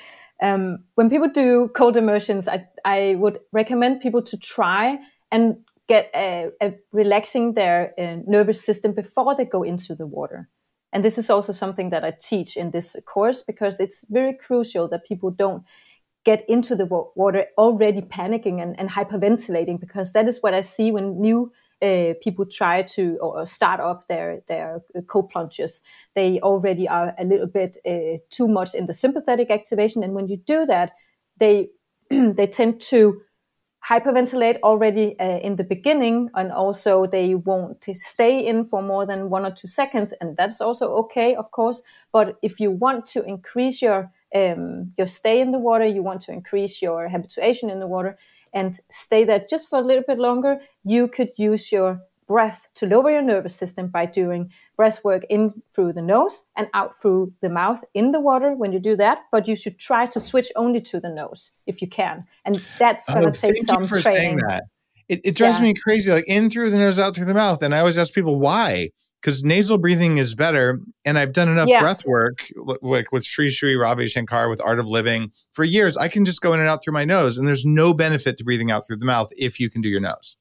[0.43, 4.99] Um, when people do cold immersions, I, I would recommend people to try
[5.31, 5.57] and
[5.87, 10.49] get a, a relaxing their uh, nervous system before they go into the water.
[10.93, 14.89] And this is also something that I teach in this course because it's very crucial
[14.89, 15.65] that people don't
[16.25, 20.61] get into the wa- water already panicking and, and hyperventilating because that is what I
[20.61, 21.53] see when new
[21.85, 25.83] uh, people try to or start up their their cold plunges.
[26.15, 30.29] They already are a little bit uh, too much in the sympathetic activation, and when
[30.29, 30.93] you do that,
[31.39, 31.69] they
[32.11, 33.21] they tend to
[33.89, 39.29] hyperventilate already uh, in the beginning, and also they won't stay in for more than
[39.29, 41.83] one or two seconds, and that's also okay, of course.
[42.13, 46.23] But if you want to increase your um, your stay in the water, you want
[46.23, 48.17] to increase your habituation in the water,
[48.55, 52.87] and stay there just for a little bit longer, you could use your breath to
[52.87, 57.31] lower your nervous system by doing breath work in through the nose and out through
[57.43, 59.19] the mouth in the water when you do that.
[59.31, 62.25] But you should try to switch only to the nose if you can.
[62.47, 64.21] And that's oh, going to take thank some you for training.
[64.23, 64.65] saying that.
[65.09, 65.65] It, it drives Yeah.
[65.65, 67.63] me crazy, like in through the nose, out through the mouth.
[67.63, 68.89] And I always ask people why,
[69.25, 70.81] because nasal breathing is better.
[71.07, 71.81] And I've done enough Yeah.
[71.81, 72.47] breath work,
[72.83, 75.97] like with Sri Sri Ravi Shankar, with Art of Living for years.
[75.97, 78.45] I can just go in and out through my nose, and there's no benefit to
[78.45, 80.37] breathing out through the mouth if you can do your nose.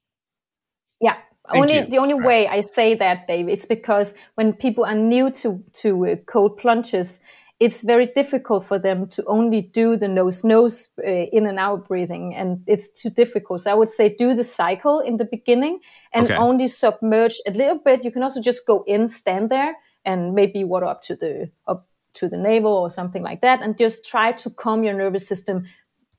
[0.99, 1.15] Yeah.
[1.51, 1.89] Thank only you.
[1.89, 6.07] the only way I say that, Dave, is because when people are new to to
[6.07, 7.21] uh, cold plunges,
[7.64, 11.88] it's very difficult for them to only do the nose nose uh, in and out
[11.88, 13.61] breathing, and it's too difficult.
[13.61, 15.80] So I would say do the cycle in the beginning
[16.11, 16.36] and Okay.
[16.38, 18.03] only submerge a little bit.
[18.03, 21.88] You can also just go in, stand there, and maybe water up to the up
[22.20, 25.66] to the navel or something like that, and just try to calm your nervous system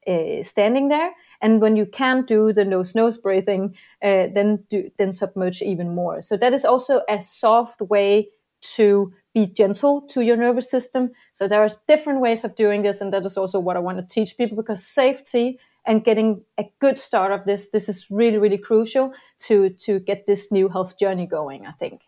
[0.07, 1.11] uh, standing there.
[1.41, 5.95] And when you can do the nose nose breathing, uh, then do, then submerge even
[5.95, 6.23] more.
[6.23, 8.29] So that is also a soft way
[8.77, 11.11] to be gentle to your nervous system.
[11.32, 13.99] So there are different ways of doing this, and that is also what I want
[13.99, 18.39] to teach people because safety and getting a good start of this this is really
[18.39, 21.66] really crucial to to get this new health journey going.
[21.66, 22.03] I think.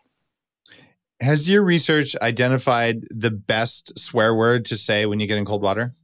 [1.19, 5.63] Has your research identified the best swear word to say when you get in cold
[5.63, 5.95] water?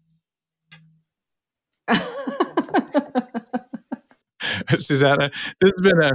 [4.77, 6.11] Susanna, this has been a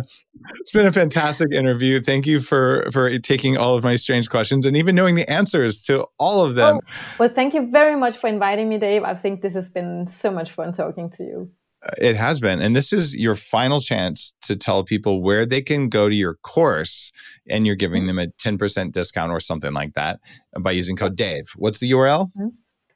[0.61, 2.01] it's been a fantastic interview.
[2.01, 5.83] Thank you for for taking all of my strange questions and even knowing the answers
[5.85, 6.81] to all of them.
[6.83, 9.05] Oh, well, thank you very much for inviting me, Dave.
[9.05, 11.51] I think this has been so much fun talking to you.
[11.85, 15.63] Uh, it has been, and this is your final chance to tell people where they
[15.63, 17.13] can go to your course,
[17.49, 20.21] and you're giving them a ten percent discount or something like that
[20.61, 21.51] by using code Dave.
[21.57, 22.27] What's the URL?
[22.37, 22.49] Mm-hmm.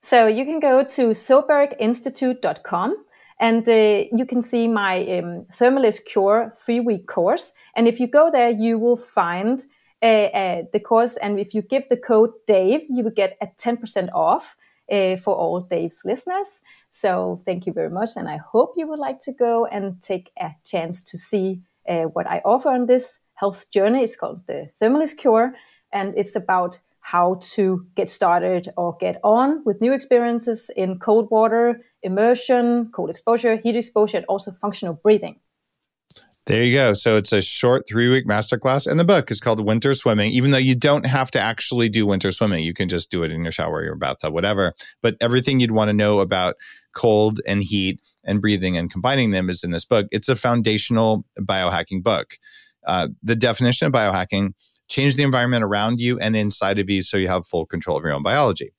[0.02, 2.96] So you can go to soeberginstitute.com
[3.42, 7.52] and uh, you can see my um, Thermalist Cure three week course.
[7.74, 9.66] And if you go there, you will find
[10.00, 11.16] uh, uh, the course.
[11.16, 14.54] And if you give the code Dave, you will get a 10% off
[14.90, 16.62] uh, for all Dave's listeners.
[16.90, 18.10] So thank you very much.
[18.14, 22.04] And I hope you would like to go and take a chance to see uh,
[22.14, 24.04] what I offer on this health journey.
[24.04, 25.52] It's called the Thermalist Cure.
[25.92, 31.28] And it's about how to get started or get on with new experiences in cold
[31.32, 35.36] water, immersion, cold exposure, heat exposure, and also functional breathing.
[36.46, 36.92] There you go.
[36.94, 40.32] So it's a short three week masterclass, and the book is called Winter Swimming.
[40.32, 43.30] Even though you don't have to actually do winter swimming, you can just do it
[43.30, 44.72] in your shower, your bathtub, whatever.
[45.02, 46.56] But everything you'd want to know about
[46.96, 50.08] cold and heat and breathing and combining them is in this book.
[50.10, 52.34] It's a foundational biohacking book.
[52.84, 54.54] Uh, the definition of biohacking
[54.88, 58.02] change the environment around you and inside of you so you have full control of
[58.02, 58.72] your own biology.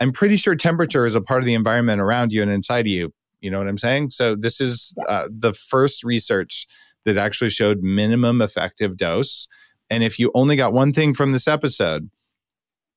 [0.00, 2.88] I'm pretty sure temperature is a part of the environment around you and inside of
[2.88, 3.12] you.
[3.40, 4.10] You know what I'm saying?
[4.10, 6.66] So this is uh, the first research
[7.04, 9.48] that actually showed minimum effective dose.
[9.90, 12.10] And if you only got one thing from this episode,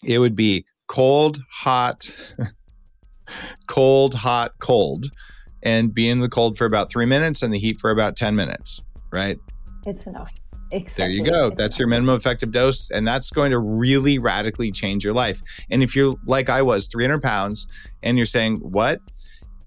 [0.03, 2.13] it would be cold, hot,
[3.67, 5.05] cold, hot, cold,
[5.63, 8.35] and be in the cold for about three minutes and the heat for about 10
[8.35, 8.81] minutes,
[9.11, 9.37] right?
[9.85, 10.31] It's enough.
[10.71, 11.03] Exactly.
[11.03, 11.49] There you go.
[11.49, 12.89] That's your minimum effective dose.
[12.91, 15.41] And that's going to really radically change your life.
[15.69, 17.67] And if you're like I was, 300 pounds,
[18.03, 19.01] and you're saying, what?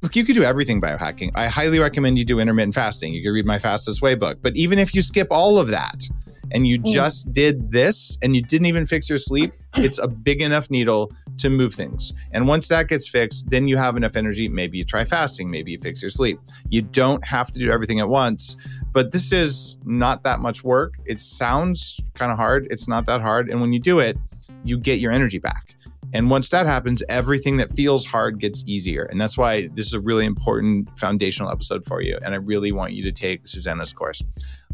[0.03, 1.31] Look, you could do everything biohacking.
[1.35, 3.15] I highly recommend you do intermittent fasting.
[3.15, 4.39] You can read my Fast This Way book.
[4.43, 6.07] But even if you skip all of that
[6.53, 6.93] and you Mm.
[6.93, 11.11] just did this and you didn't even fix your sleep, it's a big enough needle
[11.39, 12.13] to move things.
[12.33, 14.49] And once that gets fixed, then you have enough energy.
[14.49, 16.39] Maybe you try fasting, maybe you fix your sleep.
[16.71, 18.57] You don't have to do everything at once
[18.95, 20.95] but this is not that much work.
[21.05, 22.69] It sounds kind of hard.
[22.71, 23.51] It's not that hard.
[23.51, 24.17] And when you do it,
[24.63, 25.75] you get your energy back.
[26.13, 29.09] And once that happens, everything that feels hard gets easier.
[29.11, 32.17] And that's why this is a really important foundational episode for you.
[32.25, 34.23] And I really want you to take Susanna's course.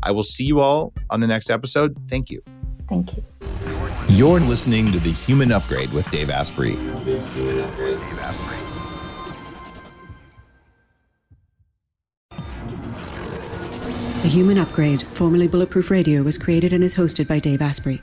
[0.03, 1.97] I will see you all on the next episode.
[2.09, 2.43] Thank you.
[2.89, 3.25] Thank you.
[4.09, 6.73] You're listening to The Human Upgrade with Dave Asprey.
[14.23, 18.03] The Human Upgrade, formerly Bulletproof Radio, was created and is hosted by Dave Asprey.